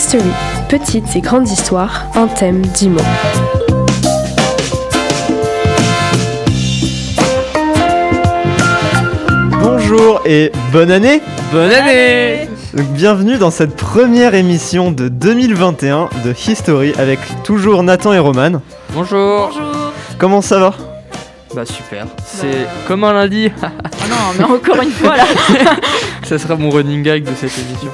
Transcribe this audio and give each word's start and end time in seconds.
History, 0.00 0.22
petites 0.70 1.14
et 1.14 1.20
grandes 1.20 1.46
histoires, 1.46 2.06
un 2.14 2.26
thème, 2.26 2.62
dix 2.62 2.88
mots. 2.88 3.00
Bonjour 9.60 10.22
et 10.24 10.52
bonne 10.72 10.90
année. 10.90 11.20
Bonne 11.52 11.70
année. 11.70 12.48
Bienvenue 12.94 13.36
dans 13.36 13.50
cette 13.50 13.76
première 13.76 14.34
émission 14.34 14.90
de 14.90 15.08
2021 15.08 16.08
de 16.24 16.32
History 16.32 16.94
avec 16.96 17.18
toujours 17.44 17.82
Nathan 17.82 18.14
et 18.14 18.18
Roman. 18.18 18.62
Bonjour. 18.94 19.50
Comment 20.16 20.40
ça 20.40 20.60
va? 20.60 20.74
Bah 21.54 21.66
super, 21.66 22.06
c'est 22.24 22.66
comme 22.88 23.04
un 23.04 23.12
lundi, 23.12 23.50
Ah 23.62 23.70
non, 24.08 24.16
mais 24.38 24.44
encore 24.44 24.82
une 24.82 24.92
fois 24.92 25.18
là. 25.18 25.24
ça 26.22 26.38
sera 26.38 26.56
mon 26.56 26.70
running 26.70 27.02
gag 27.02 27.22
de 27.22 27.34
cette 27.34 27.52
émission. 27.58 27.90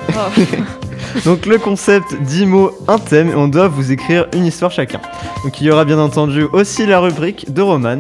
Donc 1.24 1.46
le 1.46 1.58
concept 1.58 2.14
10 2.20 2.46
mots, 2.46 2.70
un 2.88 2.98
thème 2.98 3.30
et 3.30 3.34
on 3.34 3.48
doit 3.48 3.68
vous 3.68 3.92
écrire 3.92 4.26
une 4.34 4.46
histoire 4.46 4.70
chacun. 4.70 5.00
Donc 5.44 5.60
il 5.60 5.66
y 5.66 5.70
aura 5.70 5.84
bien 5.84 5.98
entendu 5.98 6.44
aussi 6.52 6.86
la 6.86 7.00
rubrique 7.00 7.52
de 7.52 7.62
Roman. 7.62 7.98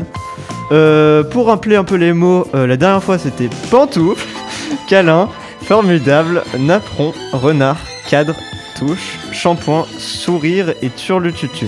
Euh, 0.72 1.22
pour 1.22 1.46
rappeler 1.46 1.76
un 1.76 1.84
peu 1.84 1.94
les 1.94 2.12
mots, 2.12 2.46
euh, 2.54 2.66
la 2.66 2.76
dernière 2.76 3.02
fois 3.02 3.18
c'était 3.18 3.48
pantoufle, 3.70 4.26
câlin, 4.88 5.28
formidable, 5.62 6.42
napperon, 6.58 7.12
renard, 7.32 7.78
cadre, 8.08 8.34
touche, 8.76 9.18
shampoing, 9.32 9.86
sourire 9.98 10.74
et 10.82 10.90
turlututu. 10.90 11.66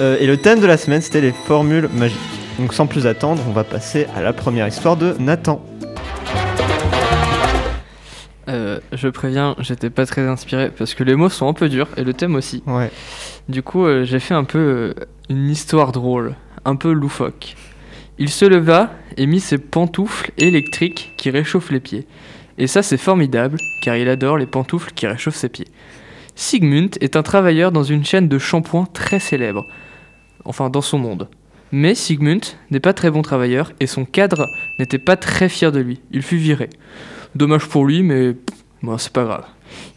Euh, 0.00 0.16
et 0.20 0.26
le 0.26 0.36
thème 0.36 0.60
de 0.60 0.66
la 0.66 0.76
semaine 0.76 1.02
c'était 1.02 1.20
les 1.20 1.32
formules 1.32 1.88
magiques. 1.94 2.18
Donc 2.58 2.72
sans 2.72 2.86
plus 2.86 3.06
attendre, 3.06 3.42
on 3.48 3.52
va 3.52 3.64
passer 3.64 4.06
à 4.16 4.22
la 4.22 4.32
première 4.32 4.66
histoire 4.66 4.96
de 4.96 5.14
Nathan. 5.18 5.60
Euh, 8.48 8.78
je 8.92 9.08
préviens, 9.08 9.56
j'étais 9.58 9.90
pas 9.90 10.06
très 10.06 10.26
inspiré 10.26 10.70
parce 10.70 10.94
que 10.94 11.02
les 11.02 11.16
mots 11.16 11.28
sont 11.28 11.48
un 11.48 11.52
peu 11.52 11.68
durs 11.68 11.88
et 11.96 12.04
le 12.04 12.12
thème 12.14 12.36
aussi. 12.36 12.62
Ouais. 12.66 12.90
Du 13.48 13.62
coup, 13.62 13.84
euh, 13.84 14.04
j'ai 14.04 14.20
fait 14.20 14.34
un 14.34 14.44
peu 14.44 14.58
euh, 14.58 14.94
une 15.28 15.50
histoire 15.50 15.92
drôle, 15.92 16.34
un 16.64 16.76
peu 16.76 16.92
loufoque. 16.92 17.56
Il 18.18 18.30
se 18.30 18.44
leva 18.44 18.90
et 19.16 19.26
mit 19.26 19.40
ses 19.40 19.58
pantoufles 19.58 20.30
électriques 20.38 21.12
qui 21.16 21.30
réchauffent 21.30 21.70
les 21.70 21.80
pieds. 21.80 22.06
Et 22.58 22.66
ça, 22.66 22.82
c'est 22.82 22.96
formidable, 22.96 23.58
car 23.82 23.96
il 23.96 24.08
adore 24.08 24.38
les 24.38 24.46
pantoufles 24.46 24.92
qui 24.92 25.06
réchauffent 25.06 25.36
ses 25.36 25.50
pieds. 25.50 25.68
Sigmund 26.34 26.96
est 27.00 27.16
un 27.16 27.22
travailleur 27.22 27.72
dans 27.72 27.82
une 27.82 28.04
chaîne 28.04 28.28
de 28.28 28.38
shampoing 28.38 28.86
très 28.92 29.18
célèbre, 29.18 29.66
enfin 30.44 30.70
dans 30.70 30.80
son 30.80 30.98
monde. 30.98 31.28
Mais 31.72 31.94
Sigmund 31.94 32.44
n'est 32.70 32.80
pas 32.80 32.92
très 32.92 33.10
bon 33.10 33.22
travailleur 33.22 33.72
et 33.80 33.86
son 33.86 34.04
cadre 34.04 34.46
n'était 34.78 34.98
pas 34.98 35.16
très 35.16 35.48
fier 35.48 35.72
de 35.72 35.80
lui. 35.80 36.00
Il 36.12 36.22
fut 36.22 36.36
viré. 36.36 36.70
Dommage 37.34 37.66
pour 37.66 37.84
lui, 37.84 38.02
mais 38.02 38.36
bon, 38.82 38.96
c'est 38.98 39.12
pas 39.12 39.24
grave. 39.24 39.44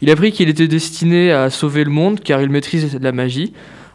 Il 0.02 0.10
apprit 0.10 0.32
qu'il 0.32 0.48
était 0.48 0.68
destiné 0.68 1.32
à 1.32 1.48
sauver 1.50 1.84
le 1.84 1.90
monde 1.90 2.20
car 2.20 2.42
il 2.42 2.50
maîtrise 2.50 2.98
la 3.00 3.12
magie. 3.12 3.52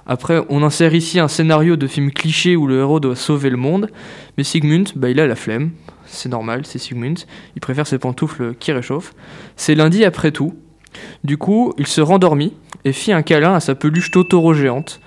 Après, 0.07 0.41
on 0.49 0.63
insère 0.63 0.93
ici 0.93 1.19
un 1.19 1.27
scénario 1.27 1.75
de 1.75 1.87
film 1.87 2.11
cliché 2.11 2.55
où 2.55 2.67
le 2.67 2.79
héros 2.79 2.99
doit 2.99 3.15
sauver 3.15 3.49
le 3.49 3.57
monde, 3.57 3.89
mais 4.37 4.43
Sigmund, 4.43 4.89
bah, 4.95 5.09
il 5.09 5.19
a 5.19 5.25
la 5.25 5.35
flemme. 5.35 5.71
C'est 6.05 6.29
normal, 6.29 6.61
c'est 6.65 6.77
Sigmund. 6.77 7.19
Il 7.55 7.61
préfère 7.61 7.87
ses 7.87 7.97
pantoufles 7.97 8.53
qui 8.59 8.71
réchauffent. 8.71 9.13
C'est 9.55 9.75
lundi 9.75 10.05
après 10.05 10.31
tout. 10.31 10.53
Du 11.23 11.37
coup, 11.37 11.73
il 11.77 11.87
se 11.87 12.01
rendormit 12.01 12.53
et 12.85 12.93
fit 12.93 13.11
un 13.11 13.23
câlin 13.23 13.55
à 13.55 13.59
sa 13.59 13.75
peluche 13.75 14.11
Totoro 14.11 14.53
géante. 14.53 15.01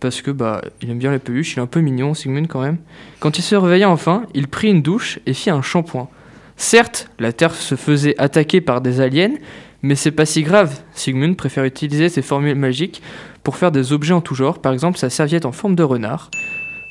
Parce 0.00 0.22
que 0.22 0.30
bah, 0.30 0.62
il 0.80 0.90
aime 0.90 0.98
bien 0.98 1.12
les 1.12 1.18
peluches, 1.18 1.54
il 1.54 1.58
est 1.58 1.62
un 1.62 1.66
peu 1.66 1.80
mignon, 1.80 2.14
Sigmund 2.14 2.48
quand 2.48 2.62
même. 2.62 2.78
Quand 3.20 3.38
il 3.38 3.42
se 3.42 3.54
réveilla 3.54 3.90
enfin, 3.90 4.24
il 4.34 4.48
prit 4.48 4.68
une 4.68 4.82
douche 4.82 5.20
et 5.26 5.34
fit 5.34 5.50
un 5.50 5.62
shampoing. 5.62 6.08
Certes, 6.56 7.10
la 7.18 7.32
Terre 7.32 7.54
se 7.54 7.74
faisait 7.74 8.14
attaquer 8.18 8.60
par 8.60 8.80
des 8.80 9.00
aliens, 9.00 9.34
mais 9.82 9.94
c'est 9.94 10.10
pas 10.10 10.26
si 10.26 10.42
grave. 10.42 10.80
Sigmund 10.94 11.36
préfère 11.36 11.64
utiliser 11.64 12.08
ses 12.08 12.22
formules 12.22 12.54
magiques 12.54 13.02
pour 13.42 13.56
faire 13.56 13.72
des 13.72 13.92
objets 13.92 14.14
en 14.14 14.20
tout 14.20 14.34
genre, 14.34 14.58
par 14.58 14.72
exemple 14.72 14.98
sa 14.98 15.10
serviette 15.10 15.46
en 15.46 15.52
forme 15.52 15.74
de 15.74 15.82
renard, 15.82 16.30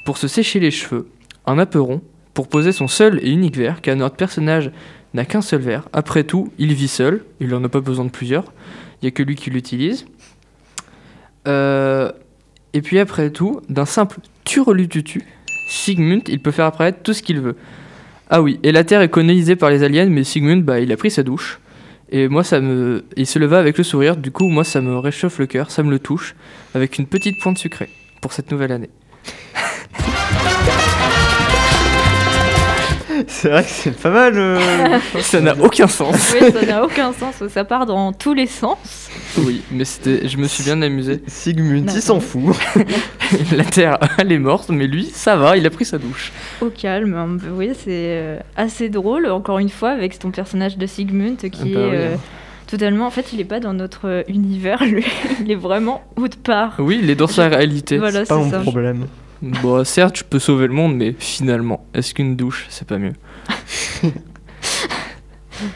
pour 0.06 0.18
se 0.18 0.28
sécher 0.28 0.60
les 0.60 0.72
cheveux, 0.72 1.08
un 1.46 1.60
apeuron, 1.60 2.02
pour 2.34 2.48
poser 2.48 2.72
son 2.72 2.88
seul 2.88 3.20
et 3.24 3.32
unique 3.32 3.58
verre, 3.58 3.82
car 3.82 3.96
notre 3.96 4.16
personnage 4.16 4.72
n'a 5.14 5.26
qu'un 5.26 5.42
seul 5.42 5.62
verre. 5.62 5.90
Après 5.94 6.24
tout, 6.24 6.52
il 6.58 6.74
vit 6.74 6.88
seul, 6.88 7.24
il 7.40 7.54
en 7.54 7.64
a 7.64 7.70
pas 7.70 7.82
besoin 7.82 8.06
de 8.06 8.12
plusieurs, 8.12 8.46
il 9.02 9.06
n'y 9.06 9.08
a 9.08 9.12
que 9.12 9.24
lui 9.24 9.36
qui 9.36 9.50
l'utilise. 9.50 10.06
Euh, 11.48 12.12
et 12.74 12.82
puis 12.82 13.00
après 13.00 13.32
tout, 13.32 13.62
d'un 13.70 13.86
simple 13.86 14.20
turlututu, 14.44 15.24
Sigmund, 15.70 16.24
il 16.28 16.42
peut 16.42 16.52
faire 16.52 16.66
apparaître 16.66 17.00
tout 17.04 17.14
ce 17.14 17.22
qu'il 17.22 17.40
veut. 17.40 17.56
Ah 18.30 18.42
oui, 18.42 18.60
et 18.64 18.72
la 18.72 18.84
Terre 18.84 19.02
est 19.02 19.10
colonisée 19.10 19.56
par 19.56 19.70
les 19.70 19.84
aliens, 19.84 20.06
mais 20.08 20.24
Sigmund, 20.24 20.64
bah, 20.64 20.80
il 20.80 20.92
a 20.92 20.98
pris 20.98 21.12
sa 21.12 21.24
douche. 21.24 21.60
Et 22.12 22.28
moi, 22.28 22.44
ça 22.44 22.60
me. 22.60 23.04
Il 23.18 23.28
se 23.28 23.38
leva 23.38 23.60
avec 23.60 23.78
le 23.78 23.84
sourire, 23.84 24.18
du 24.18 24.32
coup, 24.32 24.48
moi, 24.48 24.64
ça 24.64 24.82
me 24.82 24.98
réchauffe 24.98 25.40
le 25.40 25.46
cœur, 25.46 25.70
ça 25.70 25.84
me 25.84 25.92
le 25.92 26.00
touche, 26.00 26.36
avec 26.74 26.98
une 26.98 27.06
petite 27.06 27.40
pointe 27.42 27.58
sucrée 27.58 27.90
pour 28.22 28.34
cette 28.34 28.52
nouvelle 28.52 28.72
année. 28.72 28.90
C'est 33.28 33.50
vrai 33.50 33.64
que 33.64 33.70
c'est 33.70 33.98
pas 34.00 34.10
mal. 34.10 34.34
euh, 34.38 34.60
Ça 35.20 35.42
n'a 35.42 35.56
aucun 35.60 35.88
sens. 35.88 36.34
Oui, 36.40 36.52
ça 36.52 36.66
n'a 36.66 36.84
aucun 36.84 37.12
sens. 37.14 37.36
Ça 37.50 37.64
part 37.66 37.86
dans 37.86 38.14
tous 38.14 38.34
les 38.34 38.48
sens. 38.48 39.10
Oui, 39.38 39.62
mais 39.72 39.86
c'était. 39.86 40.28
Je 40.28 40.38
me 40.38 40.48
suis 40.48 40.64
bien 40.64 40.82
amusé. 40.82 41.22
Sigmund, 41.28 41.90
il 41.94 42.02
s'en 42.02 42.20
fout. 42.20 42.56
La 43.52 43.64
Terre, 43.64 43.98
elle 44.18 44.32
est 44.32 44.40
morte, 44.40 44.70
mais 44.70 44.88
lui, 44.88 45.06
ça 45.06 45.36
va, 45.36 45.56
il 45.58 45.66
a 45.66 45.70
pris 45.70 45.86
sa 45.86 45.98
douche. 45.98 46.32
Au 46.62 46.70
calme. 46.70 47.14
hein. 47.14 47.38
Oui, 47.54 47.70
c'est 47.74 47.86
euh, 47.90 48.38
assez 48.58 48.90
drôle, 48.90 49.28
encore 49.28 49.60
une 49.60 49.70
fois, 49.70 49.90
avec 49.92 50.18
ton 50.20 50.32
personnage 50.32 50.78
de 50.78 50.86
Sigmund 50.88 51.38
qui 51.38 51.50
Ah 51.54 51.64
bah 51.64 51.70
est 51.70 51.76
oui, 51.76 51.90
euh, 51.94 52.16
totalement. 52.68 53.06
En 53.08 53.12
fait, 53.12 53.32
il 53.34 53.40
est 53.40 53.46
pas 53.46 53.60
dans 53.60 53.74
notre 53.74 54.24
univers, 54.28 54.84
lui. 54.86 55.06
Il 55.42 55.52
est 55.52 55.56
vraiment 55.56 56.04
autre 56.16 56.38
part. 56.38 56.76
Oui, 56.80 57.00
il 57.02 57.10
est 57.10 57.16
dans 57.16 57.28
sa 57.28 57.48
réalité. 57.50 57.98
Voilà, 57.98 58.20
Pas 58.22 58.26
c'est 58.26 58.36
mon 58.36 58.50
ça. 58.50 58.60
problème. 58.60 59.06
Bon, 59.42 59.84
certes, 59.84 60.18
je 60.18 60.24
peux 60.24 60.40
sauver 60.40 60.68
le 60.68 60.74
monde, 60.74 60.96
mais 60.96 61.16
finalement, 61.18 61.86
est-ce 61.94 62.14
qu'une 62.14 62.36
douche, 62.36 62.66
c'est 62.70 62.88
pas 62.88 62.98
mieux 62.98 63.14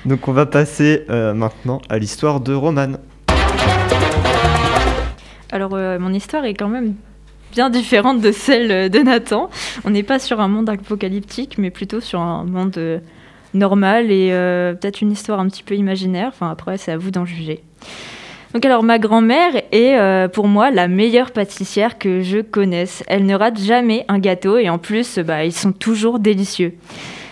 Donc 0.05 0.27
on 0.27 0.33
va 0.33 0.45
passer 0.45 1.05
euh, 1.09 1.33
maintenant 1.33 1.81
à 1.89 1.97
l'histoire 1.97 2.39
de 2.39 2.53
Roman. 2.53 2.93
Alors, 5.51 5.75
euh, 5.75 5.99
mon 5.99 6.13
histoire 6.13 6.45
est 6.45 6.53
quand 6.53 6.67
même 6.67 6.95
bien 7.53 7.69
différente 7.69 8.19
de 8.21 8.31
celle 8.31 8.89
de 8.89 8.99
Nathan. 8.99 9.49
On 9.85 9.91
n'est 9.91 10.03
pas 10.03 10.19
sur 10.19 10.41
un 10.41 10.47
monde 10.47 10.69
apocalyptique, 10.69 11.57
mais 11.57 11.69
plutôt 11.69 12.01
sur 12.01 12.19
un 12.19 12.43
monde 12.43 12.77
euh, 12.77 12.99
normal 13.53 14.11
et 14.11 14.29
euh, 14.31 14.73
peut-être 14.73 15.01
une 15.01 15.11
histoire 15.11 15.39
un 15.39 15.47
petit 15.47 15.63
peu 15.63 15.75
imaginaire. 15.75 16.29
Enfin, 16.29 16.49
après, 16.49 16.77
c'est 16.77 16.91
à 16.91 16.97
vous 16.97 17.11
d'en 17.11 17.25
juger. 17.25 17.63
Donc, 18.53 18.65
alors, 18.65 18.83
ma 18.83 18.99
grand-mère 18.99 19.55
est 19.71 19.97
euh, 19.97 20.27
pour 20.27 20.47
moi 20.47 20.69
la 20.69 20.87
meilleure 20.87 21.31
pâtissière 21.31 21.97
que 21.97 22.21
je 22.21 22.39
connaisse. 22.39 23.03
Elle 23.07 23.25
ne 23.25 23.35
rate 23.35 23.59
jamais 23.59 24.05
un 24.07 24.19
gâteau 24.19 24.57
et 24.57 24.69
en 24.69 24.77
plus, 24.77 25.19
bah, 25.19 25.43
ils 25.43 25.53
sont 25.53 25.71
toujours 25.71 26.19
délicieux. 26.19 26.73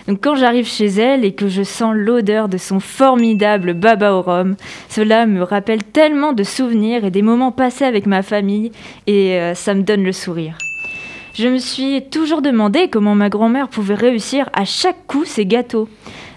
Donc 0.08 0.18
quand 0.20 0.34
j'arrive 0.34 0.66
chez 0.66 0.86
elle 0.86 1.24
et 1.24 1.32
que 1.32 1.48
je 1.48 1.62
sens 1.62 1.94
l'odeur 1.94 2.48
de 2.48 2.58
son 2.58 2.80
formidable 2.80 3.72
baba 3.72 4.14
au 4.14 4.22
rhum, 4.22 4.56
cela 4.88 5.26
me 5.26 5.42
rappelle 5.42 5.84
tellement 5.84 6.32
de 6.32 6.42
souvenirs 6.42 7.04
et 7.04 7.10
des 7.10 7.22
moments 7.22 7.52
passés 7.52 7.84
avec 7.84 8.06
ma 8.06 8.22
famille 8.22 8.72
et 9.06 9.38
euh, 9.38 9.54
ça 9.54 9.74
me 9.74 9.82
donne 9.82 10.02
le 10.02 10.12
sourire. 10.12 10.58
Je 11.34 11.48
me 11.48 11.58
suis 11.58 12.02
toujours 12.10 12.42
demandé 12.42 12.88
comment 12.90 13.14
ma 13.14 13.28
grand-mère 13.28 13.68
pouvait 13.68 13.94
réussir 13.94 14.50
à 14.52 14.64
chaque 14.64 15.06
coup 15.06 15.24
ses 15.24 15.46
gâteaux. 15.46 15.88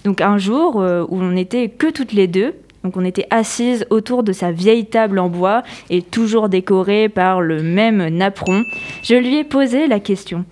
Donc 0.05 0.21
un 0.21 0.37
jour 0.37 0.79
euh, 0.79 1.03
où 1.09 1.19
on 1.19 1.31
n'était 1.31 1.67
que 1.67 1.87
toutes 1.87 2.13
les 2.13 2.27
deux, 2.27 2.53
donc 2.85 2.97
on 2.97 3.03
était 3.03 3.25
assises 3.31 3.87
autour 3.89 4.21
de 4.21 4.31
sa 4.31 4.51
vieille 4.51 4.85
table 4.85 5.17
en 5.17 5.27
bois 5.27 5.63
et 5.89 6.03
toujours 6.03 6.49
décorée 6.49 7.09
par 7.09 7.41
le 7.41 7.63
même 7.63 8.09
napperon, 8.09 8.61
je 9.01 9.15
lui 9.15 9.37
ai 9.37 9.43
posé 9.43 9.87
la 9.87 9.99
question. 9.99 10.45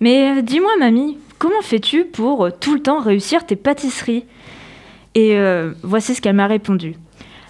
Mais 0.00 0.38
euh, 0.38 0.42
dis-moi 0.42 0.72
mamie, 0.80 1.16
comment 1.38 1.62
fais-tu 1.62 2.04
pour 2.04 2.46
euh, 2.46 2.50
tout 2.50 2.74
le 2.74 2.82
temps 2.82 2.98
réussir 2.98 3.46
tes 3.46 3.54
pâtisseries? 3.54 4.24
Et 5.14 5.36
euh, 5.38 5.74
voici 5.84 6.16
ce 6.16 6.20
qu'elle 6.20 6.34
m'a 6.34 6.48
répondu. 6.48 6.96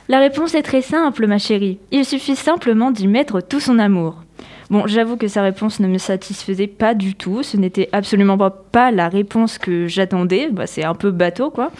La 0.08 0.18
réponse 0.18 0.54
est 0.54 0.62
très 0.62 0.82
simple, 0.82 1.26
ma 1.26 1.38
chérie. 1.38 1.78
Il 1.90 2.04
suffit 2.04 2.36
simplement 2.36 2.90
d'y 2.90 3.06
mettre 3.06 3.40
tout 3.40 3.58
son 3.58 3.78
amour. 3.78 4.25
Bon, 4.68 4.86
j'avoue 4.86 5.16
que 5.16 5.28
sa 5.28 5.42
réponse 5.42 5.78
ne 5.78 5.86
me 5.86 5.98
satisfaisait 5.98 6.66
pas 6.66 6.94
du 6.94 7.14
tout. 7.14 7.42
Ce 7.44 7.56
n'était 7.56 7.88
absolument 7.92 8.36
pas, 8.72 8.90
la 8.90 9.08
réponse 9.08 9.58
que 9.58 9.86
j'attendais. 9.86 10.48
Bah, 10.50 10.66
c'est 10.66 10.82
un 10.84 10.94
peu 10.94 11.12
bateau, 11.12 11.50
quoi. 11.50 11.70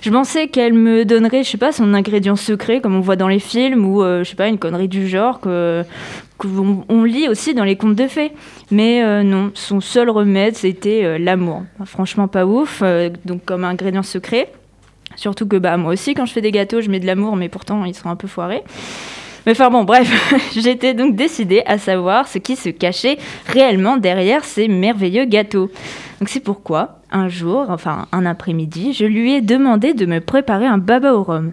Je 0.00 0.10
pensais 0.10 0.48
qu'elle 0.48 0.74
me 0.74 1.04
donnerait, 1.04 1.44
je 1.44 1.50
sais 1.50 1.58
pas, 1.58 1.70
son 1.70 1.94
ingrédient 1.94 2.34
secret, 2.34 2.80
comme 2.80 2.96
on 2.96 3.00
voit 3.00 3.14
dans 3.16 3.28
les 3.28 3.38
films, 3.38 3.84
ou 3.86 4.02
euh, 4.02 4.24
je 4.24 4.30
sais 4.30 4.36
pas, 4.36 4.48
une 4.48 4.58
connerie 4.58 4.88
du 4.88 5.06
genre 5.06 5.40
que 5.40 5.84
qu'on 6.38 6.84
on 6.88 7.04
lit 7.04 7.28
aussi 7.28 7.54
dans 7.54 7.62
les 7.62 7.76
contes 7.76 7.94
de 7.94 8.08
fées. 8.08 8.32
Mais 8.72 9.04
euh, 9.04 9.22
non, 9.22 9.52
son 9.54 9.80
seul 9.80 10.10
remède, 10.10 10.56
c'était 10.56 11.04
euh, 11.04 11.18
l'amour. 11.18 11.62
Franchement, 11.84 12.26
pas 12.26 12.44
ouf. 12.44 12.80
euh, 12.82 13.10
donc, 13.24 13.44
comme 13.44 13.64
ingrédient 13.64 14.02
secret. 14.02 14.50
Surtout 15.14 15.46
que 15.46 15.56
bah, 15.56 15.76
moi 15.76 15.92
aussi, 15.92 16.14
quand 16.14 16.26
je 16.26 16.32
fais 16.32 16.40
des 16.40 16.50
gâteaux, 16.50 16.80
je 16.80 16.90
mets 16.90 16.98
de 16.98 17.06
l'amour, 17.06 17.36
mais 17.36 17.48
pourtant, 17.48 17.84
ils 17.84 17.94
sont 17.94 18.08
un 18.08 18.16
peu 18.16 18.26
foirés. 18.26 18.62
Mais 19.46 19.52
enfin 19.52 19.70
bon, 19.70 19.84
bref, 19.84 20.34
j'étais 20.56 20.94
donc 20.94 21.16
décidée 21.16 21.62
à 21.66 21.78
savoir 21.78 22.28
ce 22.28 22.38
qui 22.38 22.56
se 22.56 22.68
cachait 22.68 23.18
réellement 23.46 23.96
derrière 23.96 24.44
ces 24.44 24.68
merveilleux 24.68 25.24
gâteaux. 25.24 25.70
Donc 26.20 26.28
c'est 26.28 26.40
pourquoi, 26.40 27.00
un 27.10 27.28
jour, 27.28 27.66
enfin 27.68 28.06
un 28.12 28.26
après-midi, 28.26 28.92
je 28.92 29.04
lui 29.04 29.34
ai 29.34 29.40
demandé 29.40 29.94
de 29.94 30.06
me 30.06 30.20
préparer 30.20 30.66
un 30.66 30.78
baba 30.78 31.14
au 31.14 31.24
rhum. 31.24 31.52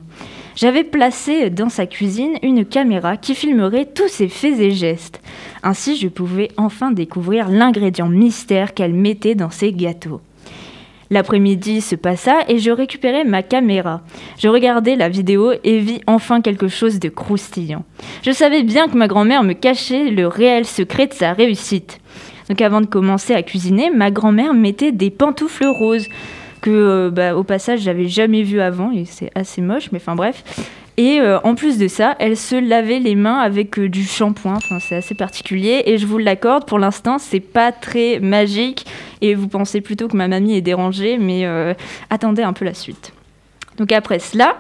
J'avais 0.56 0.84
placé 0.84 1.50
dans 1.50 1.70
sa 1.70 1.86
cuisine 1.86 2.38
une 2.44 2.66
caméra 2.66 3.16
qui 3.16 3.34
filmerait 3.34 3.86
tous 3.86 4.10
ses 4.10 4.28
faits 4.28 4.60
et 4.60 4.72
gestes. 4.72 5.22
Ainsi, 5.64 5.96
je 5.96 6.10
pouvais 6.10 6.50
enfin 6.58 6.92
découvrir 6.92 7.50
l'ingrédient 7.50 8.10
mystère 8.10 8.74
qu'elle 8.74 8.94
mettait 8.94 9.36
dans 9.36 9.52
ses 9.52 9.72
gâteaux. 9.72 10.22
L'après-midi 11.12 11.82
se 11.82 11.96
passa 11.96 12.42
et 12.48 12.60
je 12.60 12.72
récupérais 12.72 13.24
ma 13.24 13.42
caméra. 13.42 14.02
Je 14.38 14.48
regardais 14.48 14.96
la 14.96 15.10
vidéo 15.10 15.52
et 15.64 15.80
vis 15.80 16.02
enfin 16.06 16.42
quelque 16.42 16.68
chose 16.68 17.00
de 17.00 17.10
croustillant. 17.10 17.84
Je 18.24 18.32
savais 18.32 18.64
bien 18.64 18.88
que 18.88 18.98
ma 18.98 19.08
grand-mère 19.08 19.44
me 19.44 19.54
cachait 19.54 20.12
le 20.12 20.28
réel 20.28 20.66
secret 20.66 21.08
de 21.08 21.14
sa 21.14 21.34
réussite. 21.34 22.00
Donc 22.50 22.62
avant 22.62 22.82
de 22.82 22.86
commencer 22.86 23.34
à 23.34 23.44
cuisiner, 23.44 23.90
ma 23.90 24.12
grand-mère 24.12 24.54
mettait 24.54 24.92
des 24.92 25.10
pantoufles 25.10 25.68
roses 25.68 26.08
que 26.62 26.70
euh, 26.70 27.10
bah, 27.10 27.36
au 27.36 27.44
passage 27.44 27.82
j'avais 27.82 28.08
jamais 28.08 28.44
vu 28.44 28.60
avant 28.62 28.92
et 28.92 29.06
c'est 29.06 29.32
assez 29.36 29.62
moche 29.62 29.92
mais 29.92 29.98
enfin 29.98 30.16
bref 30.16 30.44
et 30.98 31.22
euh, 31.22 31.40
en 31.44 31.56
plus 31.56 31.78
de 31.78 31.88
ça 31.88 32.16
elle 32.20 32.36
se 32.36 32.56
lavait 32.56 33.00
les 33.00 33.16
mains 33.16 33.40
avec 33.40 33.80
euh, 33.80 33.88
du 33.88 34.04
shampoing 34.04 34.56
enfin 34.56 34.80
c'est 34.80 34.96
assez 34.96 35.16
particulier 35.16 35.84
et 35.86 35.98
je 35.98 36.06
vous 36.06 36.18
l'accorde 36.18 36.66
pour 36.66 36.80
l'instant 36.80 37.18
c'est 37.18 37.40
pas 37.40 37.72
très 37.72 38.20
magique 38.20 38.86
et 39.22 39.36
vous 39.36 39.48
pensez 39.48 39.82
plutôt 39.82 40.08
que 40.08 40.18
ma 40.18 40.28
mamie 40.28 40.56
est 40.56 40.62
dérangée 40.62 41.18
mais 41.18 41.46
attendez 42.10 42.44
un 42.44 42.54
peu 42.54 42.66
la 42.66 42.74
suite 42.74 43.14
donc 43.80 43.94
après 43.94 44.20
cela, 44.20 44.58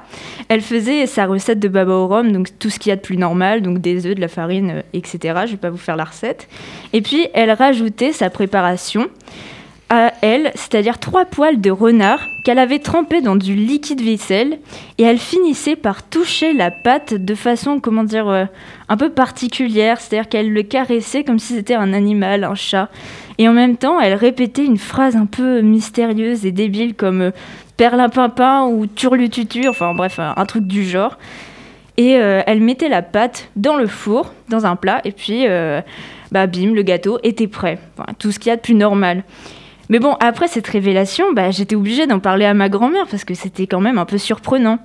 elle 0.47 0.61
faisait 0.61 1.06
sa 1.06 1.25
recette 1.25 1.59
de 1.59 1.67
baba 1.67 1.91
au 1.91 2.07
rhum, 2.07 2.31
donc 2.31 2.47
tout 2.57 2.69
ce 2.69 2.79
qu'il 2.79 2.89
y 2.89 2.94
a 2.94 2.95
de 2.95 3.01
plus 3.01 3.17
normal, 3.17 3.61
donc 3.61 3.79
des 3.79 4.07
œufs, 4.07 4.15
de 4.15 4.21
la 4.21 4.29
farine, 4.29 4.81
etc. 4.94 5.41
Je 5.45 5.51
vais 5.51 5.57
pas 5.57 5.69
vous 5.69 5.77
faire 5.77 5.97
la 5.97 6.06
recette. 6.06 6.47
Et 6.94 7.01
puis 7.01 7.27
elle 7.33 7.51
rajoutait 7.51 8.13
sa 8.13 8.29
préparation 8.29 9.09
à 9.89 10.13
elle, 10.21 10.51
c'est-à-dire 10.56 11.00
trois 11.00 11.25
poils 11.25 11.59
de 11.59 11.69
renard 11.69 12.21
qu'elle 12.45 12.59
avait 12.59 12.79
trempés 12.79 13.21
dans 13.21 13.35
du 13.35 13.56
liquide 13.56 14.01
vaisselle 14.01 14.59
et 14.97 15.03
elle 15.03 15.17
finissait 15.17 15.75
par 15.75 16.07
toucher 16.07 16.53
la 16.53 16.71
pâte 16.71 17.13
de 17.13 17.35
façon, 17.35 17.79
comment 17.79 18.03
dire, 18.03 18.29
euh, 18.29 18.45
un 18.88 18.97
peu 18.97 19.09
particulière, 19.09 20.00
c'est-à-dire 20.00 20.29
qu'elle 20.29 20.53
le 20.53 20.63
caressait 20.63 21.23
comme 21.25 21.39
si 21.39 21.56
c'était 21.56 21.73
un 21.73 21.91
animal, 21.91 22.45
un 22.45 22.56
chat. 22.56 22.89
Et 23.39 23.47
en 23.47 23.53
même 23.53 23.77
temps, 23.77 24.00
elle 24.00 24.13
répétait 24.13 24.65
une 24.65 24.77
phrase 24.77 25.15
un 25.15 25.25
peu 25.25 25.62
mystérieuse 25.62 26.45
et 26.45 26.51
débile 26.51 26.94
comme 26.94 27.21
euh, 27.21 27.31
perlimpinpin 27.77 28.65
ou 28.65 28.86
turlututu, 28.86 29.68
enfin 29.68 29.95
bref, 29.95 30.19
un 30.19 30.45
truc 30.45 30.68
du 30.68 30.83
genre. 30.83 31.18
Et 31.97 32.18
euh, 32.18 32.41
elle 32.45 32.62
mettait 32.62 32.89
la 32.89 33.01
pâte 33.01 33.50
dans 33.56 33.77
le 33.77 33.88
four, 33.88 34.33
dans 34.50 34.68
un 34.68 34.75
plat, 34.75 35.01
et 35.06 35.12
puis, 35.12 35.45
bah 36.31 36.45
bim, 36.45 36.74
le 36.74 36.81
gâteau 36.83 37.18
était 37.24 37.47
prêt. 37.47 37.80
tout 38.19 38.31
ce 38.31 38.38
qu'il 38.38 38.50
y 38.50 38.53
a 38.53 38.57
de 38.57 38.62
plus 38.62 38.75
normal. 38.75 39.24
Mais 39.89 39.97
bon, 39.97 40.13
après 40.19 40.47
cette 40.47 40.68
révélation, 40.68 41.33
bah, 41.33 41.50
j'étais 41.50 41.75
obligée 41.75 42.06
d'en 42.06 42.19
parler 42.19 42.45
à 42.45 42.53
ma 42.53 42.69
grand-mère 42.69 43.07
parce 43.07 43.24
que 43.24 43.33
c'était 43.33 43.65
quand 43.65 43.81
même 43.81 43.97
un 43.97 44.06
peu 44.06 44.19
surprenant. 44.19 44.77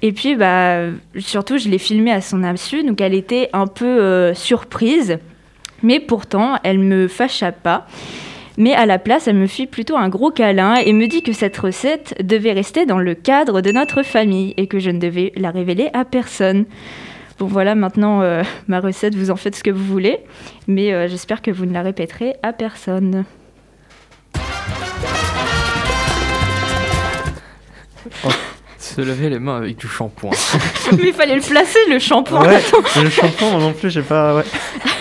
Et 0.00 0.12
puis, 0.12 0.36
bah, 0.36 0.78
surtout, 1.18 1.58
je 1.58 1.68
l'ai 1.68 1.78
filmé 1.78 2.12
à 2.12 2.20
son 2.20 2.44
insu, 2.44 2.84
donc 2.84 3.00
elle 3.00 3.14
était 3.14 3.50
un 3.52 3.66
peu 3.66 3.84
euh, 3.84 4.32
surprise. 4.32 5.18
Mais 5.84 6.00
pourtant, 6.00 6.56
elle 6.64 6.78
me 6.78 7.06
fâcha 7.08 7.52
pas. 7.52 7.86
Mais 8.56 8.72
à 8.72 8.86
la 8.86 8.98
place, 8.98 9.28
elle 9.28 9.36
me 9.36 9.46
fit 9.46 9.66
plutôt 9.66 9.96
un 9.96 10.08
gros 10.08 10.30
câlin 10.30 10.76
et 10.76 10.92
me 10.94 11.06
dit 11.06 11.22
que 11.22 11.32
cette 11.32 11.56
recette 11.58 12.14
devait 12.22 12.52
rester 12.52 12.86
dans 12.86 12.98
le 12.98 13.14
cadre 13.14 13.60
de 13.60 13.70
notre 13.70 14.02
famille 14.02 14.54
et 14.56 14.66
que 14.66 14.78
je 14.78 14.90
ne 14.90 14.98
devais 14.98 15.32
la 15.36 15.50
révéler 15.50 15.90
à 15.92 16.06
personne. 16.06 16.64
Bon 17.38 17.46
voilà, 17.46 17.74
maintenant 17.74 18.22
euh, 18.22 18.42
ma 18.68 18.80
recette, 18.80 19.14
vous 19.14 19.30
en 19.30 19.36
faites 19.36 19.56
ce 19.56 19.62
que 19.62 19.70
vous 19.70 19.84
voulez, 19.84 20.20
mais 20.68 20.92
euh, 20.92 21.06
j'espère 21.06 21.42
que 21.42 21.50
vous 21.50 21.66
ne 21.66 21.74
la 21.74 21.82
répéterez 21.82 22.36
à 22.42 22.54
personne. 22.54 23.24
Se 28.78 29.00
laver 29.02 29.28
les 29.28 29.38
mains 29.38 29.56
avec 29.56 29.76
du 29.76 29.88
shampoing. 29.88 30.30
Mais 30.92 31.08
il 31.08 31.12
fallait 31.14 31.36
le 31.36 31.40
placer, 31.40 31.78
le 31.88 31.98
shampoing. 31.98 32.46
Ouais, 32.46 32.62
le 33.02 33.10
shampoing, 33.10 33.50
moi 33.50 33.60
non 33.60 33.72
plus, 33.72 33.90
j'ai 33.90 34.02
pas. 34.02 34.36
Ouais. 34.36 34.44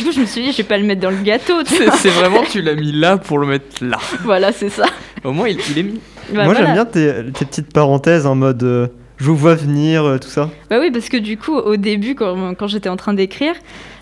Du 0.00 0.06
coup, 0.06 0.12
je 0.12 0.20
me 0.20 0.24
suis 0.24 0.40
dit, 0.40 0.52
je 0.52 0.56
vais 0.56 0.62
pas 0.62 0.78
le 0.78 0.84
mettre 0.84 1.02
dans 1.02 1.10
le 1.10 1.22
gâteau. 1.22 1.62
C'est 1.66 2.08
vraiment, 2.08 2.42
tu 2.42 2.62
l'as 2.62 2.74
mis 2.74 2.90
là 2.90 3.18
pour 3.18 3.36
le 3.36 3.46
mettre 3.46 3.84
là. 3.84 3.98
Voilà, 4.24 4.50
c'est 4.50 4.70
ça. 4.70 4.86
Au 5.24 5.32
moins, 5.32 5.46
il, 5.46 5.58
est 5.58 5.82
mis. 5.82 6.00
Bah, 6.32 6.46
moi, 6.46 6.54
j'aime 6.54 6.72
bien 6.72 6.86
tes, 6.86 7.12
tes, 7.34 7.44
petites 7.44 7.70
parenthèses 7.70 8.24
en 8.24 8.34
mode. 8.34 8.62
Euh, 8.62 8.86
je 9.18 9.26
vous 9.26 9.36
vois 9.36 9.54
venir, 9.56 10.02
euh, 10.02 10.16
tout 10.16 10.30
ça. 10.30 10.48
Bah 10.70 10.78
oui, 10.80 10.90
parce 10.90 11.10
que 11.10 11.18
du 11.18 11.36
coup, 11.36 11.54
au 11.54 11.76
début, 11.76 12.14
quand, 12.14 12.54
quand 12.54 12.66
j'étais 12.66 12.88
en 12.88 12.96
train 12.96 13.12
d'écrire, 13.12 13.52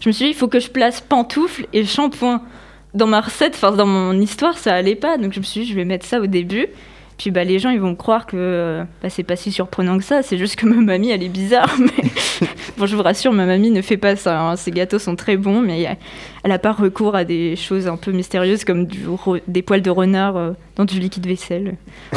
je 0.01 0.09
me 0.09 0.13
suis 0.13 0.27
dit, 0.27 0.31
il 0.31 0.37
faut 0.37 0.47
que 0.47 0.61
je 0.61 0.71
place 0.71 1.01
pantoufle 1.01 1.67
et 1.73 1.85
shampoing. 1.85 2.43
Dans 2.95 3.09
ma 3.09 3.21
recette, 3.21 3.55
enfin 3.57 3.73
dans 3.73 3.85
mon 3.85 4.21
histoire, 4.21 4.57
ça 4.57 4.75
allait 4.75 4.95
pas. 4.95 5.19
Donc 5.19 5.33
je 5.33 5.41
me 5.41 5.45
suis 5.45 5.63
dit, 5.63 5.67
je 5.67 5.75
vais 5.75 5.85
mettre 5.85 6.07
ça 6.07 6.21
au 6.21 6.29
début. 6.29 6.69
Puis 7.19 7.33
bah, 7.33 7.43
les 7.43 7.59
gens, 7.59 7.71
ils 7.71 7.81
vont 7.81 7.97
croire 7.97 8.27
que 8.27 8.85
bah, 9.03 9.11
c'est 9.11 9.25
pas 9.25 9.35
si 9.35 9.51
surprenant 9.51 9.99
que 9.99 10.05
ça. 10.05 10.23
C'est 10.23 10.39
juste 10.39 10.55
que 10.55 10.67
ma 10.67 10.77
mamie, 10.77 11.11
elle 11.11 11.25
est 11.25 11.29
bizarre. 11.29 11.75
Mais 11.79 12.11
bon, 12.79 12.87
je 12.87 12.95
vous 12.95 13.03
rassure, 13.03 13.33
ma 13.33 13.45
mamie 13.45 13.73
ne 13.73 13.83
fait 13.83 13.97
pas 13.97 14.15
ça. 14.15 14.41
Hein. 14.41 14.57
Ses 14.57 14.71
gâteaux 14.71 15.01
sont 15.01 15.17
très 15.17 15.37
bons, 15.37 15.61
mais 15.61 15.83
elle 15.83 16.51
n'a 16.51 16.61
pas 16.61 16.73
recours 16.73 17.17
à 17.17 17.25
des 17.25 17.57
choses 17.57 17.89
un 17.89 17.97
peu 17.97 18.13
mystérieuses 18.13 18.65
comme 18.65 18.87
du, 18.87 19.01
des 19.49 19.63
poils 19.63 19.83
de 19.83 19.91
renard 19.91 20.37
euh, 20.37 20.53
dans 20.77 20.85
du 20.85 20.99
liquide 21.01 21.27
vaisselle. 21.27 21.77